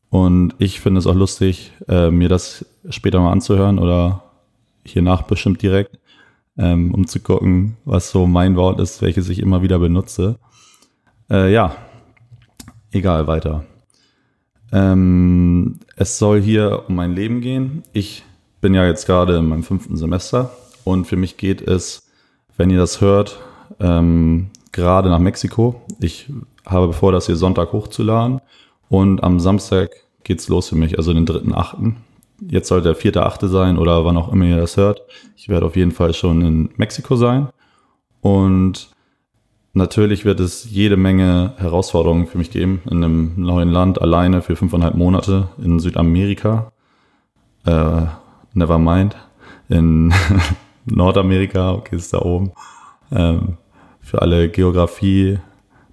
Und 0.09 0.55
ich 0.59 0.79
finde 0.79 0.99
es 0.99 1.07
auch 1.07 1.15
lustig, 1.15 1.71
äh, 1.87 2.11
mir 2.11 2.29
das 2.29 2.65
später 2.89 3.19
mal 3.19 3.31
anzuhören 3.31 3.79
oder 3.79 4.23
hiernach 4.85 5.23
bestimmt 5.23 5.61
direkt, 5.61 5.99
ähm, 6.57 6.93
um 6.93 7.07
zu 7.07 7.19
gucken, 7.19 7.77
was 7.85 8.11
so 8.11 8.27
mein 8.27 8.55
Wort 8.55 8.79
ist, 8.79 9.01
welches 9.01 9.29
ich 9.29 9.39
immer 9.39 9.61
wieder 9.61 9.79
benutze. 9.79 10.39
Äh, 11.29 11.51
ja, 11.51 11.75
egal, 12.91 13.27
weiter. 13.27 13.63
Ähm, 14.71 15.79
es 15.95 16.17
soll 16.17 16.41
hier 16.41 16.83
um 16.87 16.95
mein 16.95 17.13
Leben 17.13 17.41
gehen. 17.41 17.83
Ich 17.93 18.23
bin 18.61 18.73
ja 18.73 18.85
jetzt 18.85 19.05
gerade 19.05 19.37
in 19.37 19.47
meinem 19.47 19.63
fünften 19.63 19.97
Semester 19.97 20.51
und 20.83 21.05
für 21.05 21.15
mich 21.15 21.37
geht 21.37 21.61
es, 21.61 22.09
wenn 22.57 22.69
ihr 22.69 22.79
das 22.79 23.01
hört, 23.01 23.39
ähm, 23.79 24.49
gerade 24.71 25.09
nach 25.09 25.19
Mexiko. 25.19 25.81
Ich 25.99 26.31
habe 26.65 26.93
vor, 26.93 27.11
das 27.11 27.25
hier 27.25 27.35
Sonntag 27.35 27.73
hochzuladen 27.73 28.41
und 28.89 29.23
am 29.23 29.39
Samstag 29.39 29.91
geht's 30.23 30.47
los 30.47 30.69
für 30.69 30.75
mich, 30.75 30.97
also 30.97 31.13
den 31.13 31.25
dritten 31.25 31.53
Achten. 31.53 31.97
Jetzt 32.49 32.67
sollte 32.67 32.89
der 32.89 32.95
vierte 32.95 33.25
Achte 33.25 33.47
sein 33.47 33.77
oder 33.77 34.05
wann 34.05 34.17
auch 34.17 34.31
immer 34.31 34.45
ihr 34.45 34.57
das 34.57 34.77
hört. 34.77 35.01
Ich 35.35 35.49
werde 35.49 35.65
auf 35.65 35.75
jeden 35.75 35.91
Fall 35.91 36.13
schon 36.13 36.41
in 36.41 36.69
Mexiko 36.77 37.15
sein 37.15 37.49
und 38.21 38.93
Natürlich 39.75 40.23
wird 40.23 40.39
es 40.39 40.69
jede 40.69 40.97
Menge 40.97 41.53
Herausforderungen 41.57 42.27
für 42.27 42.37
mich 42.37 42.51
geben 42.51 42.83
in 42.85 43.03
einem 43.03 43.33
neuen 43.37 43.69
Land 43.69 43.99
alleine 43.99 44.43
für 44.43 44.55
fünfeinhalb 44.55 44.93
Monate 44.93 45.49
in 45.57 45.79
Südamerika. 45.79 46.71
Äh, 47.65 48.05
never 48.53 48.77
mind. 48.77 49.15
In 49.69 50.13
Nordamerika, 50.85 51.71
okay, 51.73 51.95
ist 51.95 52.13
da 52.13 52.19
oben. 52.19 52.51
Ähm, 53.11 53.57
für 53.99 54.21
alle 54.21 54.47
Geografie 54.49 55.39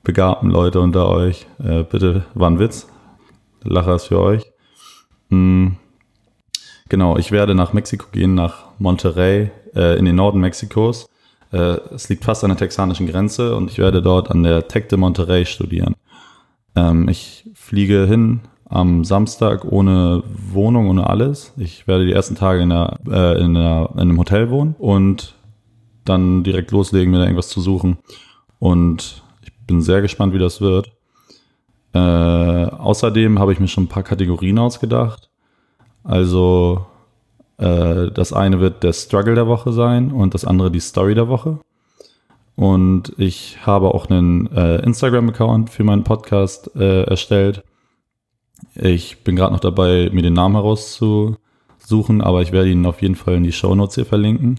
begabten 0.05 0.51
Leute 0.51 0.81
unter 0.81 1.09
euch, 1.09 1.47
äh, 1.59 1.83
bitte, 1.83 2.27
war 2.35 2.51
ein 2.51 2.59
Witz. 2.59 2.87
Lacher 3.63 3.95
ist 3.95 4.09
für 4.09 4.21
euch. 4.21 4.53
Mhm. 5.31 5.77
Genau, 6.91 7.17
ich 7.17 7.33
werde 7.33 7.55
nach 7.55 7.73
Mexiko 7.73 8.07
gehen, 8.13 8.35
nach 8.35 8.65
Monterrey, 8.79 9.51
äh, 9.75 9.99
in 9.99 10.05
den 10.05 10.17
Norden 10.17 10.41
Mexikos 10.41 11.09
äh, 11.53 11.79
es 11.95 12.09
liegt 12.09 12.25
fast 12.25 12.45
an 12.45 12.51
der 12.51 12.59
texanischen 12.59 13.07
Grenze 13.07 13.57
und 13.57 13.71
ich 13.71 13.79
werde 13.79 14.03
dort 14.03 14.31
an 14.31 14.43
der 14.43 14.69
Tech 14.69 14.89
de 14.89 14.99
Monterrey 14.99 15.47
studieren. 15.47 15.97
Ähm, 16.77 17.09
ich 17.09 17.49
fliege 17.55 18.07
hin 18.07 18.41
am 18.69 19.05
Samstag 19.05 19.65
ohne 19.65 20.23
Wohnung, 20.53 20.89
ohne 20.89 21.09
alles. 21.09 21.53
Ich 21.57 21.89
werde 21.89 22.07
die 22.07 22.13
ersten 22.13 22.37
Tage 22.37 22.63
in, 22.63 22.71
der, 22.71 22.99
äh, 23.09 23.43
in, 23.43 23.55
der, 23.55 23.91
in 23.95 24.01
einem 24.01 24.19
Hotel 24.19 24.51
wohnen 24.51 24.77
und 24.79 25.35
dann 26.05 26.45
direkt 26.45 26.71
loslegen, 26.71 27.11
mir 27.11 27.19
da 27.19 27.25
irgendwas 27.25 27.49
zu 27.49 27.61
suchen. 27.61 27.99
Und 28.61 29.23
ich 29.43 29.53
bin 29.67 29.83
sehr 29.83 30.03
gespannt, 30.03 30.35
wie 30.35 30.39
das 30.39 30.61
wird. 30.61 30.93
Äh, 31.93 31.99
außerdem 31.99 33.41
habe 33.41 33.53
ich 33.53 33.59
mir 33.59 33.67
schon 33.67 33.85
ein 33.85 33.89
paar 33.89 34.05
Kategorien 34.05 34.59
ausgedacht. 34.59 35.30
Also 36.05 36.87
äh, 37.59 38.11
das 38.11 38.33
eine 38.33 38.61
wird 38.61 38.83
der 38.83 38.93
Struggle 38.93 39.35
der 39.35 39.47
Woche 39.47 39.73
sein 39.73 40.13
und 40.13 40.35
das 40.35 40.45
andere 40.45 40.71
die 40.71 40.81
Story 40.81 41.15
der 41.15 41.29
Woche. 41.29 41.59
Und 42.57 43.15
ich 43.17 43.59
habe 43.65 43.95
auch 43.95 44.11
einen 44.11 44.47
äh, 44.53 44.83
Instagram-Account 44.83 45.71
für 45.71 45.85
meinen 45.85 46.05
Podcast 46.05 46.75
äh, 46.77 47.05
erstellt. 47.05 47.63
Ich 48.75 49.25
bin 49.25 49.37
gerade 49.37 49.53
noch 49.53 49.61
dabei, 49.61 50.11
mir 50.13 50.23
den 50.23 50.35
Namen 50.35 50.57
herauszusuchen, 50.57 52.21
aber 52.21 52.43
ich 52.43 52.53
werde 52.53 52.71
ihn 52.71 52.85
auf 52.85 53.01
jeden 53.01 53.15
Fall 53.15 53.35
in 53.37 53.45
die 53.45 53.53
Show 53.53 53.75
Notes 53.75 53.95
hier 53.95 54.07
verlinken. 54.07 54.59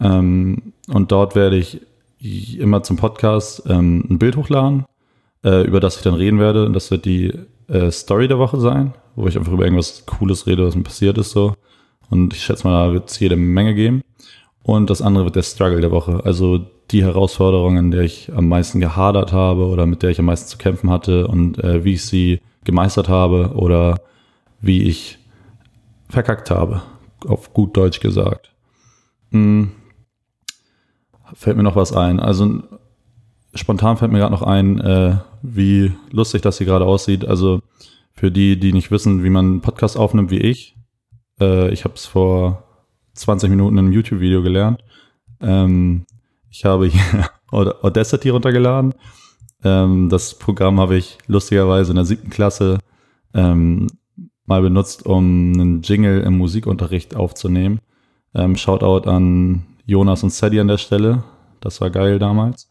Ähm, 0.00 0.72
und 0.88 1.12
dort 1.12 1.34
werde 1.34 1.56
ich 1.58 2.58
immer 2.58 2.82
zum 2.82 2.96
Podcast 2.96 3.62
ähm, 3.68 4.04
ein 4.08 4.18
Bild 4.18 4.36
hochladen, 4.36 4.84
äh, 5.44 5.62
über 5.66 5.80
das 5.80 5.96
ich 5.96 6.02
dann 6.02 6.14
reden 6.14 6.38
werde. 6.38 6.70
Das 6.70 6.90
wird 6.90 7.04
die 7.04 7.32
äh, 7.68 7.90
Story 7.90 8.28
der 8.28 8.38
Woche 8.38 8.60
sein, 8.60 8.94
wo 9.16 9.26
ich 9.26 9.36
einfach 9.36 9.52
über 9.52 9.64
irgendwas 9.64 10.04
Cooles 10.06 10.46
rede, 10.46 10.66
was 10.66 10.76
mir 10.76 10.82
passiert 10.82 11.18
ist 11.18 11.30
so. 11.30 11.54
Und 12.10 12.34
ich 12.34 12.42
schätze 12.42 12.66
mal, 12.66 12.88
da 12.88 12.92
wird 12.92 13.10
es 13.10 13.18
jede 13.20 13.36
Menge 13.36 13.74
geben. 13.74 14.02
Und 14.62 14.90
das 14.90 15.02
andere 15.02 15.24
wird 15.24 15.36
der 15.36 15.42
Struggle 15.42 15.80
der 15.80 15.90
Woche. 15.90 16.22
Also 16.24 16.66
die 16.90 17.04
Herausforderung, 17.04 17.76
in 17.76 17.90
der 17.90 18.02
ich 18.02 18.32
am 18.34 18.48
meisten 18.48 18.80
gehadert 18.80 19.32
habe 19.32 19.66
oder 19.66 19.86
mit 19.86 20.02
der 20.02 20.10
ich 20.10 20.18
am 20.18 20.26
meisten 20.26 20.48
zu 20.48 20.58
kämpfen 20.58 20.90
hatte 20.90 21.26
und 21.28 21.58
äh, 21.62 21.84
wie 21.84 21.94
ich 21.94 22.04
sie 22.04 22.40
gemeistert 22.64 23.08
habe 23.08 23.52
oder 23.54 24.00
wie 24.60 24.82
ich 24.82 25.18
verkackt 26.08 26.50
habe, 26.50 26.82
auf 27.26 27.52
gut 27.52 27.76
Deutsch 27.76 28.00
gesagt. 28.00 28.52
Hm. 29.30 29.70
Fällt 31.32 31.56
mir 31.56 31.62
noch 31.62 31.76
was 31.76 31.92
ein. 31.92 32.18
Also 32.18 32.62
spontan 33.54 33.96
fällt 33.96 34.10
mir 34.10 34.18
gerade 34.18 34.34
noch 34.34 34.42
ein, 34.42 34.80
äh, 34.80 35.16
wie 35.42 35.92
lustig 36.10 36.42
das 36.42 36.58
hier 36.58 36.66
gerade 36.66 36.84
aussieht. 36.84 37.24
Also 37.24 37.60
für 38.20 38.30
die, 38.30 38.60
die 38.60 38.74
nicht 38.74 38.90
wissen, 38.90 39.24
wie 39.24 39.30
man 39.30 39.46
einen 39.46 39.60
Podcast 39.62 39.96
aufnimmt 39.96 40.30
wie 40.30 40.40
ich, 40.40 40.76
äh, 41.40 41.70
ich 41.70 41.84
habe 41.84 41.94
es 41.94 42.04
vor 42.04 42.64
20 43.14 43.48
Minuten 43.48 43.78
in 43.78 43.86
einem 43.86 43.92
YouTube-Video 43.94 44.42
gelernt. 44.42 44.84
Ähm, 45.40 46.04
ich 46.50 46.66
habe 46.66 46.86
hier 46.88 47.30
Audacity 47.50 48.28
runtergeladen. 48.28 48.92
Ähm, 49.64 50.10
das 50.10 50.38
Programm 50.38 50.80
habe 50.80 50.98
ich 50.98 51.16
lustigerweise 51.28 51.92
in 51.92 51.96
der 51.96 52.04
siebten 52.04 52.28
Klasse 52.28 52.80
ähm, 53.32 53.86
mal 54.44 54.60
benutzt, 54.60 55.06
um 55.06 55.54
einen 55.54 55.80
Jingle 55.80 56.20
im 56.20 56.36
Musikunterricht 56.36 57.16
aufzunehmen. 57.16 57.80
Ähm, 58.34 58.54
Shoutout 58.54 59.08
an 59.08 59.64
Jonas 59.86 60.22
und 60.22 60.30
Sadie 60.34 60.60
an 60.60 60.68
der 60.68 60.76
Stelle. 60.76 61.24
Das 61.60 61.80
war 61.80 61.88
geil 61.88 62.18
damals. 62.18 62.68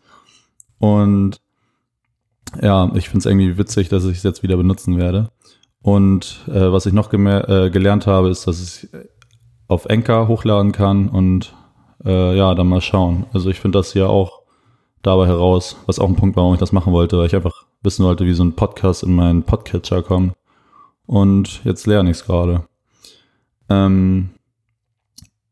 Und 0.78 1.42
ja, 2.62 2.92
ich 2.96 3.10
finde 3.10 3.20
es 3.20 3.26
irgendwie 3.26 3.58
witzig, 3.58 3.90
dass 3.90 4.06
ich 4.06 4.18
es 4.18 4.24
jetzt 4.24 4.44
wieder 4.44 4.58
benutzen 4.58 4.98
werde. 4.98 5.30
Und 5.82 6.42
äh, 6.48 6.72
was 6.72 6.86
ich 6.86 6.94
noch 6.94 7.14
äh, 7.14 7.70
gelernt 7.70 8.08
habe, 8.08 8.30
ist, 8.30 8.48
dass 8.48 8.62
ich 8.62 8.90
auf 9.68 9.86
Enker 9.86 10.28
hochladen 10.28 10.72
kann 10.72 11.10
und 11.10 11.54
äh, 12.04 12.36
ja, 12.36 12.56
dann 12.56 12.68
mal 12.68 12.82
schauen. 12.82 13.26
Also 13.34 13.50
ich 13.50 13.60
finde 13.60 13.80
das 13.80 13.94
hier 13.94 14.10
auch 14.10 14.42
dabei 15.02 15.28
heraus, 15.28 15.78
was 15.86 16.00
auch 16.00 16.08
ein 16.08 16.16
Punkt 16.16 16.36
war, 16.36 16.44
warum 16.44 16.56
ich 16.56 16.60
das 16.60 16.72
machen 16.72 16.92
wollte, 16.92 17.18
weil 17.18 17.28
ich 17.28 17.36
einfach 17.36 17.66
wissen 17.82 18.04
wollte, 18.06 18.26
wie 18.26 18.34
so 18.34 18.44
ein 18.44 18.56
Podcast 18.56 19.04
in 19.04 19.16
meinen 19.16 19.44
Podcatcher 19.44 20.02
kommt. 20.04 20.34
Und 21.06 21.64
jetzt 21.64 21.88
lerne 21.88 22.12
ich 22.12 22.18
es 22.18 22.26
gerade. 22.26 22.68
Ähm, 23.70 24.32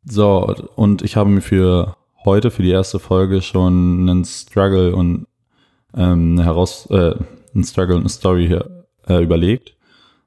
so, 0.04 0.54
und 0.76 1.02
ich 1.02 1.16
habe 1.16 1.30
mir 1.30 1.42
für 1.42 1.96
heute, 2.26 2.52
für 2.52 2.64
die 2.64 2.72
erste 2.72 3.00
Folge, 3.00 3.42
schon 3.42 4.10
einen 4.10 4.26
Struggle 4.26 4.96
und 4.96 5.28
ähm, 5.96 6.40
Heraus 6.40 6.88
äh, 6.90 7.16
einen 7.54 7.64
Struggle 7.64 7.96
und 7.96 8.02
eine 8.02 8.10
Story 8.10 8.48
hier 8.48 8.86
äh, 9.08 9.24
überlegt. 9.24 9.76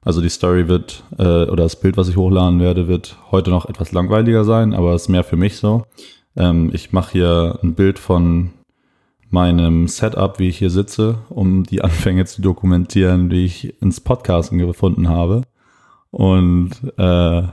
Also 0.03 0.21
die 0.21 0.29
Story 0.29 0.67
wird, 0.67 1.03
äh, 1.19 1.23
oder 1.23 1.63
das 1.63 1.79
Bild, 1.79 1.95
was 1.95 2.07
ich 2.07 2.17
hochladen 2.17 2.59
werde, 2.59 2.87
wird 2.87 3.17
heute 3.29 3.51
noch 3.51 3.67
etwas 3.67 3.91
langweiliger 3.91 4.43
sein, 4.43 4.73
aber 4.73 4.95
ist 4.95 5.09
mehr 5.09 5.23
für 5.23 5.35
mich 5.35 5.57
so. 5.57 5.85
Ähm, 6.35 6.71
ich 6.73 6.91
mache 6.91 7.11
hier 7.11 7.59
ein 7.61 7.75
Bild 7.75 7.99
von 7.99 8.51
meinem 9.29 9.87
Setup, 9.87 10.39
wie 10.39 10.49
ich 10.49 10.57
hier 10.57 10.69
sitze, 10.69 11.19
um 11.29 11.63
die 11.63 11.81
Anfänge 11.83 12.25
zu 12.25 12.41
dokumentieren, 12.41 13.29
wie 13.29 13.45
ich 13.45 13.81
ins 13.81 14.01
Podcasten 14.01 14.57
gefunden 14.57 15.07
habe. 15.07 15.43
Und 16.09 16.71
äh, 16.97 17.43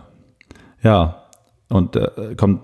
ja, 0.83 1.23
und 1.69 1.97
äh, 1.97 2.35
kommt 2.37 2.62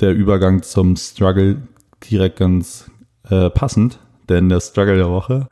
der 0.00 0.14
Übergang 0.14 0.62
zum 0.62 0.96
Struggle 0.96 1.62
direkt 2.10 2.38
ganz 2.38 2.90
äh, 3.28 3.48
passend, 3.48 4.00
denn 4.28 4.48
der 4.48 4.60
Struggle 4.60 4.96
der 4.96 5.10
Woche 5.10 5.48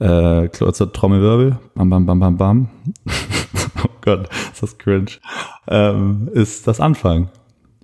äh, 0.00 0.48
kurzer 0.48 0.92
Trommelwirbel. 0.92 1.58
Bam, 1.74 1.90
bam, 1.90 2.06
bam, 2.06 2.18
bam, 2.18 2.36
bam. 2.36 2.68
oh 3.84 3.90
Gott, 4.00 4.28
ist 4.52 4.62
das 4.62 4.78
cringe. 4.78 5.12
Ähm, 5.68 6.28
ist 6.32 6.66
das 6.66 6.80
Anfang. 6.80 7.28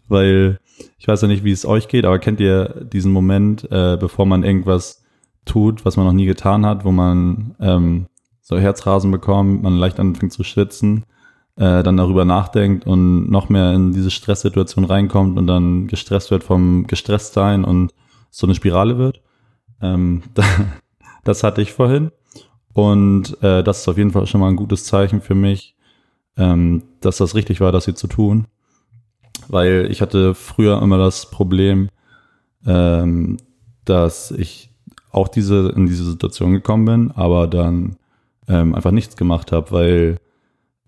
weil 0.08 0.58
ich 0.98 1.08
weiß 1.08 1.22
ja 1.22 1.28
nicht, 1.28 1.44
wie 1.44 1.52
es 1.52 1.66
euch 1.66 1.88
geht, 1.88 2.04
aber 2.04 2.18
kennt 2.18 2.40
ihr 2.40 2.86
diesen 2.92 3.12
Moment, 3.12 3.70
äh, 3.70 3.96
bevor 3.98 4.26
man 4.26 4.44
irgendwas 4.44 5.04
tut, 5.44 5.84
was 5.84 5.96
man 5.96 6.06
noch 6.06 6.12
nie 6.12 6.26
getan 6.26 6.66
hat, 6.66 6.84
wo 6.84 6.92
man 6.92 7.54
ähm, 7.60 8.06
so 8.40 8.58
Herzrasen 8.58 9.10
bekommt, 9.10 9.62
man 9.62 9.76
leicht 9.76 9.98
anfängt 9.98 10.32
zu 10.32 10.44
schwitzen, 10.44 11.04
äh, 11.56 11.82
dann 11.82 11.96
darüber 11.96 12.24
nachdenkt 12.24 12.86
und 12.86 13.30
noch 13.30 13.48
mehr 13.48 13.72
in 13.72 13.92
diese 13.92 14.10
Stresssituation 14.10 14.84
reinkommt 14.84 15.38
und 15.38 15.46
dann 15.46 15.86
gestresst 15.86 16.30
wird 16.30 16.44
vom 16.44 16.86
Gestresstsein 16.86 17.64
und 17.64 17.92
so 18.30 18.46
eine 18.46 18.54
Spirale 18.54 18.98
wird. 18.98 19.22
Ähm, 19.80 20.22
das 21.24 21.42
hatte 21.42 21.62
ich 21.62 21.72
vorhin. 21.72 22.10
Und 22.72 23.42
äh, 23.42 23.62
das 23.62 23.80
ist 23.80 23.88
auf 23.88 23.96
jeden 23.96 24.10
Fall 24.10 24.26
schon 24.26 24.40
mal 24.40 24.48
ein 24.48 24.56
gutes 24.56 24.84
Zeichen 24.84 25.22
für 25.22 25.34
mich, 25.34 25.76
ähm, 26.36 26.82
dass 27.00 27.16
das 27.16 27.34
richtig 27.34 27.60
war, 27.60 27.72
das 27.72 27.86
hier 27.86 27.94
zu 27.94 28.06
tun. 28.06 28.46
Weil 29.48 29.88
ich 29.90 30.02
hatte 30.02 30.34
früher 30.34 30.80
immer 30.82 30.98
das 30.98 31.30
Problem, 31.30 31.88
ähm, 32.66 33.38
dass 33.84 34.30
ich 34.30 34.70
auch 35.10 35.28
diese 35.28 35.72
in 35.74 35.86
diese 35.86 36.04
Situation 36.04 36.52
gekommen 36.52 36.84
bin, 36.84 37.10
aber 37.12 37.46
dann 37.46 37.96
ähm, 38.48 38.74
einfach 38.74 38.90
nichts 38.90 39.16
gemacht 39.16 39.52
habe, 39.52 39.70
weil 39.70 40.16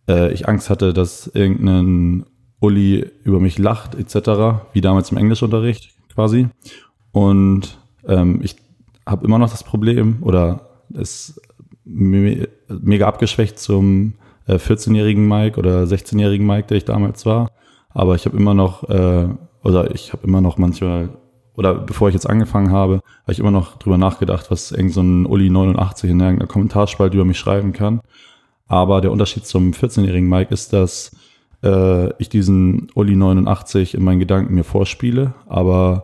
äh, 0.08 0.32
ich 0.32 0.48
Angst 0.48 0.70
hatte, 0.70 0.92
dass 0.92 1.26
irgendein 1.28 2.26
Uli 2.60 3.10
über 3.24 3.40
mich 3.40 3.58
lacht 3.58 3.94
etc., 3.94 4.64
wie 4.72 4.80
damals 4.80 5.10
im 5.10 5.16
Englischunterricht 5.16 5.94
quasi. 6.12 6.48
Und 7.12 7.78
ähm, 8.06 8.40
ich 8.42 8.56
habe 9.08 9.26
immer 9.26 9.38
noch 9.38 9.50
das 9.50 9.64
Problem 9.64 10.18
oder 10.20 10.68
es 10.94 11.40
me 11.84 12.48
mega 12.68 13.08
abgeschwächt 13.08 13.58
zum 13.58 14.14
äh, 14.46 14.56
14-jährigen 14.56 15.26
Mike 15.26 15.58
oder 15.58 15.84
16-jährigen 15.84 16.46
Mike, 16.46 16.68
der 16.68 16.76
ich 16.76 16.84
damals 16.84 17.24
war. 17.24 17.50
Aber 17.90 18.14
ich 18.14 18.26
habe 18.26 18.36
immer 18.36 18.54
noch, 18.54 18.88
äh, 18.88 19.28
oder 19.62 19.94
ich 19.94 20.12
habe 20.12 20.26
immer 20.26 20.40
noch 20.40 20.58
manchmal, 20.58 21.08
oder 21.56 21.74
bevor 21.74 22.08
ich 22.08 22.14
jetzt 22.14 22.28
angefangen 22.28 22.70
habe, 22.70 23.00
habe 23.22 23.32
ich 23.32 23.38
immer 23.38 23.50
noch 23.50 23.78
drüber 23.78 23.98
nachgedacht, 23.98 24.50
was 24.50 24.70
irgend 24.70 24.92
so 24.92 25.00
ein 25.00 25.26
Uli 25.26 25.50
89 25.50 26.10
in 26.10 26.20
irgendeiner 26.20 26.46
Kommentarspalte 26.46 27.16
über 27.16 27.24
mich 27.24 27.38
schreiben 27.38 27.72
kann. 27.72 28.00
Aber 28.66 29.00
der 29.00 29.12
Unterschied 29.12 29.46
zum 29.46 29.72
14-jährigen 29.72 30.28
Mike 30.28 30.52
ist, 30.52 30.72
dass 30.74 31.16
äh, 31.62 32.12
ich 32.20 32.28
diesen 32.28 32.88
Uli 32.94 33.16
89 33.16 33.94
in 33.94 34.04
meinen 34.04 34.20
Gedanken 34.20 34.54
mir 34.54 34.64
vorspiele, 34.64 35.34
aber 35.46 36.02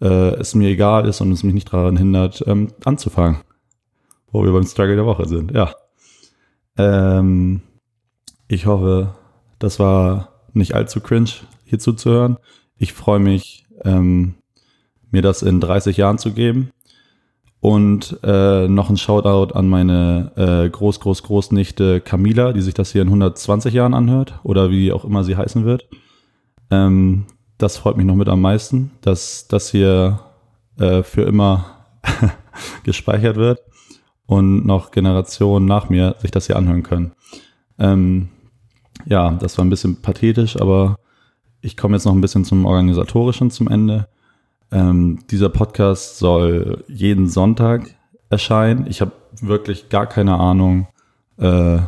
äh, 0.00 0.34
es 0.34 0.54
mir 0.54 0.68
egal 0.68 1.06
ist 1.06 1.20
und 1.20 1.32
es 1.32 1.42
mich 1.42 1.54
nicht 1.54 1.72
daran 1.72 1.96
hindert, 1.96 2.44
ähm, 2.46 2.68
anzufangen. 2.84 3.38
Wo 4.30 4.44
wir 4.44 4.52
beim 4.52 4.64
Struggle 4.66 4.96
der 4.96 5.06
Woche 5.06 5.26
sind, 5.26 5.52
ja. 5.52 5.72
Ähm, 6.76 7.62
ich 8.48 8.66
hoffe, 8.66 9.14
das 9.58 9.78
war 9.78 10.32
nicht 10.52 10.74
allzu 10.74 11.00
cringe, 11.00 11.30
hier 11.64 11.78
zuzuhören. 11.78 12.36
Ich 12.76 12.92
freue 12.92 13.18
mich, 13.18 13.66
ähm, 13.84 14.34
mir 15.10 15.22
das 15.22 15.42
in 15.42 15.60
30 15.60 15.96
Jahren 15.96 16.18
zu 16.18 16.32
geben. 16.32 16.70
Und 17.60 18.18
äh, 18.22 18.68
noch 18.68 18.90
ein 18.90 18.96
Shoutout 18.96 19.54
an 19.54 19.68
meine 19.68 20.32
äh, 20.36 20.68
Groß, 20.68 21.00
Groß, 21.00 21.22
Großnichte 21.22 22.00
Camila, 22.00 22.52
die 22.52 22.60
sich 22.60 22.74
das 22.74 22.92
hier 22.92 23.02
in 23.02 23.08
120 23.08 23.74
Jahren 23.74 23.94
anhört 23.94 24.38
oder 24.44 24.70
wie 24.70 24.92
auch 24.92 25.04
immer 25.04 25.24
sie 25.24 25.36
heißen 25.36 25.64
wird. 25.64 25.88
Ähm, 26.70 27.24
das 27.58 27.76
freut 27.76 27.96
mich 27.96 28.06
noch 28.06 28.14
mit 28.14 28.28
am 28.28 28.40
meisten, 28.40 28.90
dass 29.00 29.48
das 29.48 29.70
hier 29.70 30.20
äh, 30.78 31.02
für 31.02 31.22
immer 31.22 31.76
gespeichert 32.84 33.36
wird 33.36 33.60
und 34.26 34.66
noch 34.66 34.90
Generationen 34.90 35.66
nach 35.66 35.88
mir 35.88 36.16
sich 36.18 36.30
das 36.30 36.46
hier 36.46 36.56
anhören 36.56 36.82
können. 36.82 37.12
Ähm, 37.78 38.28
ja, 39.06 39.30
das 39.30 39.56
war 39.58 39.64
ein 39.64 39.70
bisschen 39.70 40.02
pathetisch, 40.02 40.60
aber 40.60 40.96
ich 41.60 41.76
komme 41.76 41.96
jetzt 41.96 42.04
noch 42.04 42.12
ein 42.12 42.20
bisschen 42.20 42.44
zum 42.44 42.66
organisatorischen 42.66 43.50
zum 43.50 43.68
Ende. 43.68 44.08
Ähm, 44.70 45.20
dieser 45.30 45.48
Podcast 45.48 46.18
soll 46.18 46.84
jeden 46.88 47.28
Sonntag 47.28 47.94
erscheinen. 48.30 48.86
Ich 48.88 49.00
habe 49.00 49.12
wirklich 49.40 49.88
gar 49.88 50.06
keine 50.06 50.38
Ahnung, 50.38 50.88
äh, 51.38 51.78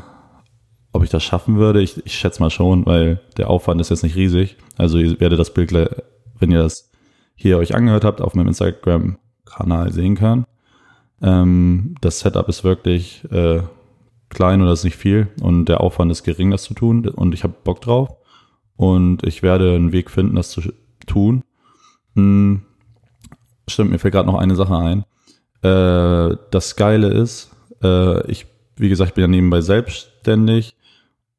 ob 0.92 1.04
ich 1.04 1.10
das 1.10 1.22
schaffen 1.22 1.56
würde. 1.56 1.82
Ich, 1.82 2.04
ich 2.04 2.14
schätze 2.14 2.40
mal 2.40 2.50
schon, 2.50 2.86
weil 2.86 3.20
der 3.36 3.50
Aufwand 3.50 3.80
ist 3.80 3.90
jetzt 3.90 4.02
nicht 4.02 4.16
riesig. 4.16 4.56
Also 4.76 4.98
ihr 4.98 5.20
werdet 5.20 5.38
das 5.38 5.52
Bild, 5.52 5.72
wenn 5.72 6.50
ihr 6.50 6.62
das 6.62 6.90
hier 7.34 7.58
euch 7.58 7.74
angehört 7.74 8.04
habt, 8.04 8.20
auf 8.20 8.34
meinem 8.34 8.48
Instagram-Kanal 8.48 9.92
sehen 9.92 10.16
können. 10.16 10.44
Ähm, 11.22 11.94
das 12.00 12.20
Setup 12.20 12.48
ist 12.48 12.64
wirklich 12.64 13.24
äh, 13.30 13.62
klein 14.28 14.62
oder 14.62 14.72
ist 14.72 14.84
nicht 14.84 14.96
viel 14.96 15.28
und 15.40 15.66
der 15.66 15.80
Aufwand 15.80 16.12
ist 16.12 16.22
gering, 16.22 16.50
das 16.50 16.62
zu 16.62 16.74
tun 16.74 17.06
und 17.08 17.34
ich 17.34 17.44
habe 17.44 17.54
Bock 17.64 17.80
drauf 17.80 18.10
und 18.76 19.26
ich 19.26 19.42
werde 19.42 19.74
einen 19.74 19.92
Weg 19.92 20.10
finden, 20.10 20.36
das 20.36 20.50
zu 20.50 20.60
tun. 21.06 21.42
Hm, 22.14 22.62
stimmt, 23.66 23.90
mir 23.90 23.98
fällt 23.98 24.14
gerade 24.14 24.28
noch 24.28 24.38
eine 24.38 24.54
Sache 24.54 24.76
ein. 24.76 25.04
Äh, 25.62 26.36
das 26.50 26.76
Geile 26.76 27.08
ist, 27.08 27.50
äh, 27.82 28.30
ich, 28.30 28.46
wie 28.76 28.88
gesagt, 28.88 29.14
bin 29.14 29.22
ja 29.22 29.28
nebenbei 29.28 29.60
selbstständig 29.60 30.76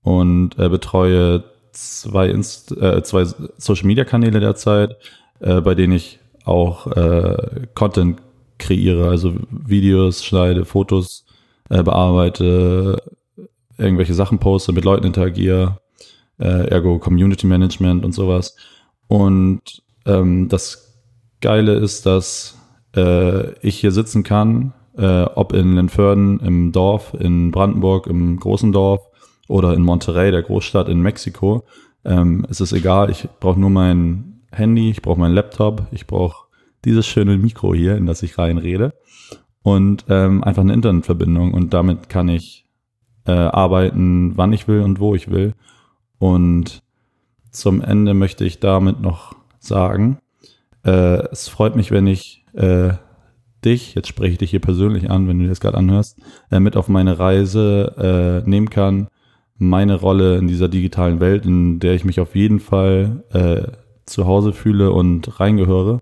und 0.03 0.57
äh, 0.57 0.69
betreue 0.69 1.43
zwei, 1.71 2.27
Inst 2.29 2.71
äh, 2.77 3.03
zwei 3.03 3.25
Social-Media-Kanäle 3.57 4.39
derzeit, 4.39 4.97
äh, 5.39 5.61
bei 5.61 5.75
denen 5.75 5.93
ich 5.93 6.19
auch 6.45 6.87
äh, 6.87 7.67
Content 7.75 8.21
kreiere, 8.57 9.09
also 9.09 9.33
Videos 9.49 10.25
schneide, 10.25 10.65
Fotos 10.65 11.25
äh, 11.69 11.83
bearbeite, 11.83 13.01
irgendwelche 13.77 14.13
Sachen 14.13 14.39
poste, 14.39 14.73
mit 14.73 14.83
Leuten 14.83 15.05
interagiere, 15.05 15.79
äh, 16.39 16.67
ergo 16.69 16.99
Community 16.99 17.47
Management 17.47 18.03
und 18.03 18.13
sowas. 18.13 18.55
Und 19.07 19.81
ähm, 20.05 20.49
das 20.49 21.01
Geile 21.41 21.73
ist, 21.75 22.05
dass 22.05 22.57
äh, 22.95 23.53
ich 23.65 23.79
hier 23.79 23.91
sitzen 23.91 24.23
kann, 24.23 24.73
äh, 24.97 25.23
ob 25.23 25.53
in 25.53 25.75
Lenförden 25.75 26.39
im 26.41 26.71
Dorf, 26.71 27.13
in 27.17 27.51
Brandenburg 27.51 28.07
im 28.07 28.37
großen 28.37 28.71
Dorf 28.71 29.08
oder 29.49 29.73
in 29.73 29.81
Monterrey, 29.81 30.31
der 30.31 30.43
Großstadt 30.43 30.87
in 30.87 31.01
Mexiko. 31.01 31.65
Ähm, 32.05 32.45
es 32.49 32.61
ist 32.61 32.71
egal, 32.71 33.09
ich 33.09 33.27
brauche 33.41 33.59
nur 33.59 33.69
mein 33.69 34.43
Handy, 34.51 34.89
ich 34.89 35.01
brauche 35.01 35.19
meinen 35.19 35.35
Laptop, 35.35 35.87
ich 35.91 36.07
brauche 36.07 36.45
dieses 36.85 37.05
schöne 37.05 37.37
Mikro 37.37 37.73
hier, 37.73 37.97
in 37.97 38.05
das 38.05 38.23
ich 38.23 38.37
reinrede 38.37 38.93
und 39.63 40.05
ähm, 40.07 40.43
einfach 40.43 40.61
eine 40.61 40.73
Internetverbindung 40.73 41.53
und 41.53 41.73
damit 41.73 42.07
kann 42.09 42.29
ich 42.29 42.65
äh, 43.25 43.31
arbeiten, 43.31 44.37
wann 44.37 44.53
ich 44.53 44.67
will 44.67 44.81
und 44.81 44.99
wo 44.99 45.15
ich 45.15 45.29
will. 45.29 45.53
Und 46.19 46.83
zum 47.51 47.81
Ende 47.81 48.13
möchte 48.13 48.45
ich 48.45 48.59
damit 48.59 49.01
noch 49.01 49.35
sagen, 49.59 50.19
äh, 50.85 51.23
es 51.31 51.47
freut 51.47 51.75
mich, 51.75 51.91
wenn 51.91 52.07
ich 52.07 52.45
äh, 52.53 52.91
dich, 53.65 53.95
jetzt 53.95 54.07
spreche 54.07 54.33
ich 54.33 54.37
dich 54.37 54.51
hier 54.51 54.61
persönlich 54.61 55.09
an, 55.09 55.27
wenn 55.27 55.39
du 55.39 55.47
das 55.47 55.59
gerade 55.59 55.77
anhörst, 55.77 56.17
äh, 56.51 56.59
mit 56.59 56.77
auf 56.77 56.87
meine 56.87 57.19
Reise 57.19 58.43
äh, 58.45 58.49
nehmen 58.49 58.69
kann. 58.69 59.07
Meine 59.59 59.95
Rolle 59.95 60.37
in 60.37 60.47
dieser 60.47 60.69
digitalen 60.69 61.19
Welt, 61.19 61.45
in 61.45 61.79
der 61.79 61.93
ich 61.93 62.05
mich 62.05 62.19
auf 62.19 62.35
jeden 62.35 62.59
Fall 62.59 63.23
äh, 63.31 63.71
zu 64.05 64.25
Hause 64.25 64.53
fühle 64.53 64.91
und 64.91 65.39
reingehöre. 65.39 66.01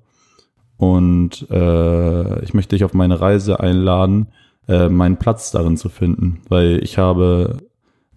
Und 0.78 1.50
äh, 1.50 2.44
ich 2.44 2.54
möchte 2.54 2.76
dich 2.76 2.84
auf 2.84 2.94
meine 2.94 3.20
Reise 3.20 3.60
einladen, 3.60 4.28
äh, 4.68 4.90
meinen 4.90 5.18
Platz 5.18 5.52
darin 5.52 5.76
zu 5.76 5.90
finden, 5.90 6.42
weil 6.50 6.84
ich 6.84 6.98
habe 6.98 7.58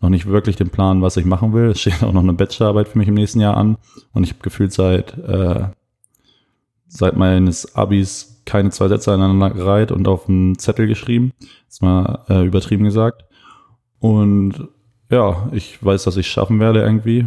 noch 0.02 0.10
nicht 0.10 0.26
wirklich 0.26 0.56
den 0.56 0.70
Plan, 0.70 1.02
was 1.02 1.16
ich 1.16 1.24
machen 1.24 1.52
will. 1.52 1.70
Es 1.70 1.80
steht 1.80 2.02
auch 2.02 2.12
noch 2.12 2.22
eine 2.22 2.34
Bachelorarbeit 2.34 2.88
für 2.88 2.98
mich 2.98 3.08
im 3.08 3.14
nächsten 3.14 3.40
Jahr 3.40 3.56
an 3.56 3.78
und 4.12 4.24
ich 4.24 4.30
habe 4.30 4.42
gefühlt 4.42 4.72
seit 4.72 5.16
äh, 5.18 5.64
seit 6.90 7.16
meines 7.16 7.76
Abis 7.76 8.42
keine 8.44 8.70
zwei 8.70 8.88
Sätze 8.88 9.12
aneinander 9.12 9.50
gereiht 9.50 9.92
und 9.92 10.08
auf 10.08 10.28
einen 10.28 10.58
Zettel 10.58 10.86
geschrieben. 10.86 11.32
Ist 11.68 11.82
mal 11.82 12.24
äh, 12.28 12.44
übertrieben 12.44 12.84
gesagt. 12.84 13.24
Und 14.00 14.68
ja, 15.10 15.48
ich 15.52 15.84
weiß, 15.84 16.04
dass 16.04 16.16
ich 16.16 16.26
es 16.26 16.32
schaffen 16.32 16.60
werde 16.60 16.80
irgendwie. 16.80 17.26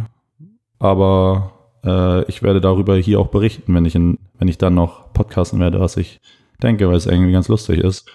Aber 0.78 1.52
äh, 1.84 2.24
ich 2.24 2.42
werde 2.42 2.60
darüber 2.60 2.96
hier 2.96 3.20
auch 3.20 3.28
berichten, 3.28 3.74
wenn 3.74 3.84
ich, 3.84 3.94
in, 3.94 4.18
wenn 4.38 4.48
ich 4.48 4.58
dann 4.58 4.74
noch 4.74 5.12
podcasten 5.12 5.60
werde, 5.60 5.80
was 5.80 5.96
ich 5.96 6.20
denke, 6.62 6.88
weil 6.88 6.96
es 6.96 7.06
irgendwie 7.06 7.32
ganz 7.32 7.48
lustig 7.48 7.78
ist. 7.78 8.10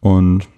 Und 0.00 0.48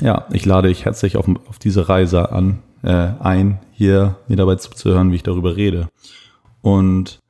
ja, 0.00 0.26
ich 0.32 0.46
lade 0.46 0.68
dich 0.68 0.84
herzlich 0.84 1.16
auf, 1.16 1.28
auf 1.48 1.58
diese 1.58 1.88
Reise 1.88 2.30
an, 2.30 2.62
äh, 2.82 3.10
ein, 3.18 3.58
hier 3.72 4.16
mir 4.28 4.36
dabei 4.36 4.54
zuzuhören, 4.54 5.10
wie 5.10 5.16
ich 5.16 5.22
darüber 5.24 5.56
rede. 5.56 5.88
Und 6.62 7.20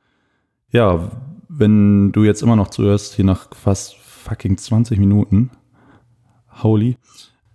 ja, 0.71 1.09
wenn 1.47 2.11
du 2.11 2.23
jetzt 2.23 2.43
immer 2.43 2.55
noch 2.55 2.69
zuhörst, 2.69 3.15
hier 3.15 3.25
nach 3.25 3.53
fast 3.55 3.95
fucking 3.97 4.57
20 4.57 4.99
Minuten, 4.99 5.49
holy, 6.61 6.97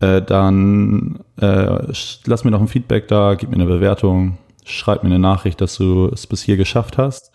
äh, 0.04 0.22
dann 0.22 1.20
äh, 1.40 1.92
lass 2.26 2.44
mir 2.44 2.50
noch 2.50 2.60
ein 2.60 2.68
Feedback 2.68 3.08
da, 3.08 3.34
gib 3.34 3.48
mir 3.48 3.56
eine 3.56 3.66
Bewertung, 3.66 4.38
schreib 4.64 5.02
mir 5.02 5.08
eine 5.08 5.18
Nachricht, 5.18 5.60
dass 5.60 5.76
du 5.76 6.08
es 6.12 6.26
bis 6.26 6.42
hier 6.42 6.56
geschafft 6.56 6.98
hast. 6.98 7.32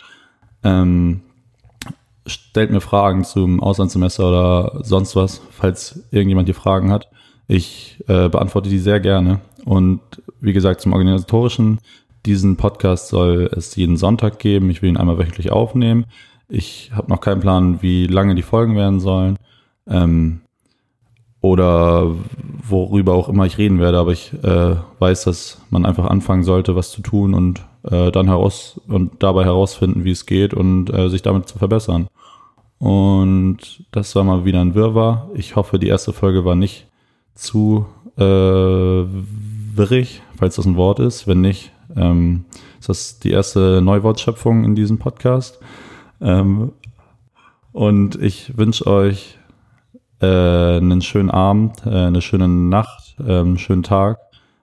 Ähm, 0.63 1.21
stellt 2.27 2.69
mir 2.69 2.82
Fragen 2.82 3.23
zum 3.23 3.62
Auslandssemester 3.62 4.27
oder 4.29 4.84
sonst 4.84 5.15
was, 5.15 5.41
falls 5.51 6.03
irgendjemand 6.12 6.47
dir 6.47 6.53
Fragen 6.53 6.91
hat. 6.91 7.10
Ich 7.47 8.03
äh, 8.08 8.29
beantworte 8.29 8.69
die 8.69 8.77
sehr 8.77 8.99
gerne. 8.99 9.39
Und 9.65 10.01
wie 10.39 10.53
gesagt, 10.53 10.82
zum 10.82 10.93
Organisatorischen 10.93 11.79
Diesen 12.25 12.58
Podcast 12.58 13.08
soll 13.08 13.49
es 13.55 13.75
jeden 13.75 13.97
Sonntag 13.97 14.38
geben. 14.38 14.69
Ich 14.69 14.82
will 14.82 14.89
ihn 14.89 14.97
einmal 14.97 15.17
wöchentlich 15.17 15.51
aufnehmen. 15.51 16.05
Ich 16.47 16.91
habe 16.93 17.10
noch 17.10 17.21
keinen 17.21 17.41
Plan, 17.41 17.82
wie 17.82 18.05
lange 18.05 18.36
die 18.36 18.43
Folgen 18.43 18.75
werden 18.75 18.99
sollen. 18.99 19.38
Ähm, 19.88 20.41
oder 21.41 22.15
worüber 22.67 23.13
auch 23.13 23.30
immer 23.30 23.45
ich 23.45 23.58
reden 23.58 23.80
werde, 23.80 23.97
aber 23.97 24.12
ich 24.12 24.34
äh, 24.43 24.75
weiß, 24.99 25.23
dass 25.23 25.62
man 25.69 25.86
einfach 25.86 26.06
anfangen 26.06 26.43
sollte, 26.43 26.75
was 26.75 26.91
zu 26.91 27.02
tun 27.02 27.34
und 27.34 27.65
äh, 27.84 28.12
dann 28.12 28.28
heraus 28.28 28.80
und 28.88 29.23
dabei 29.23 29.45
herausfinden, 29.45 30.04
wie 30.04 30.12
es 30.12 30.25
geht 30.25 30.54
und 30.54 30.93
äh, 30.93 31.10
sich 31.10 31.21
damit 31.21 31.47
zu 31.47 31.58
verbessern. 31.58 32.08
Und 32.78 33.84
das 33.91 34.15
war 34.15 34.23
mal 34.23 34.45
wieder 34.45 34.62
ein 34.62 34.75
Wirrwarr. 34.75 35.30
Ich 35.34 35.56
hoffe, 35.56 35.80
die 35.80 35.88
erste 35.88 36.13
Folge 36.13 36.45
war 36.45 36.56
nicht 36.56 36.88
zu 37.36 37.86
äh, 38.17 38.21
wirrig, 38.23 40.21
falls 40.38 40.56
das 40.56 40.65
ein 40.65 40.75
Wort 40.75 40.99
ist. 40.99 41.28
Wenn 41.28 41.41
nicht, 41.41 41.71
ähm, 41.95 42.45
ist 42.80 42.89
das 42.89 43.19
die 43.19 43.32
erste 43.32 43.82
Neuwortschöpfung 43.82 44.63
in 44.63 44.75
diesem 44.75 44.97
Podcast. 44.97 45.60
Ähm, 46.21 46.71
und 47.71 48.21
ich 48.21 48.58
wünsche 48.58 48.88
euch 48.88 49.38
äh, 50.21 50.77
einen 50.77 51.01
schönen 51.01 51.29
Abend, 51.29 51.86
äh, 51.86 51.89
eine 51.89 52.21
schöne 52.21 52.47
Nacht, 52.47 53.15
äh, 53.19 53.39
einen 53.39 53.58
schönen 53.58 53.84
Tag, 53.84 54.19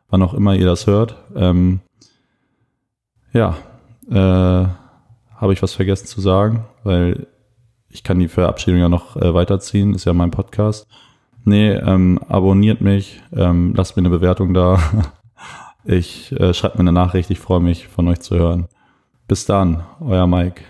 wann 0.08 0.22
auch 0.22 0.34
immer 0.34 0.54
ihr 0.54 0.66
das 0.66 0.86
hört. 0.86 1.16
Ähm, 1.34 1.80
ja, 3.32 3.56
äh, 4.10 4.68
habe 5.36 5.52
ich 5.52 5.62
was 5.62 5.74
vergessen 5.74 6.06
zu 6.06 6.20
sagen, 6.20 6.64
weil 6.84 7.26
ich 7.90 8.02
kann 8.02 8.18
die 8.18 8.28
Verabschiedung 8.28 8.80
ja 8.80 8.88
noch 8.88 9.16
äh, 9.16 9.34
weiterziehen, 9.34 9.94
ist 9.94 10.04
ja 10.04 10.12
mein 10.12 10.30
Podcast. 10.30 10.86
Nee, 11.44 11.72
ähm, 11.72 12.18
abonniert 12.28 12.80
mich, 12.80 13.22
ähm, 13.32 13.72
lasst 13.76 13.96
mir 13.96 14.02
eine 14.02 14.10
Bewertung 14.10 14.54
da. 14.54 14.78
Ich 15.88 16.32
äh, 16.32 16.52
schreibt 16.52 16.74
mir 16.74 16.80
eine 16.80 16.90
Nachricht, 16.90 17.30
ich 17.30 17.38
freue 17.38 17.60
mich 17.60 17.86
von 17.86 18.08
euch 18.08 18.18
zu 18.18 18.36
hören. 18.36 18.66
Bis 19.28 19.46
dann, 19.46 19.84
euer 20.00 20.26
Mike. 20.26 20.62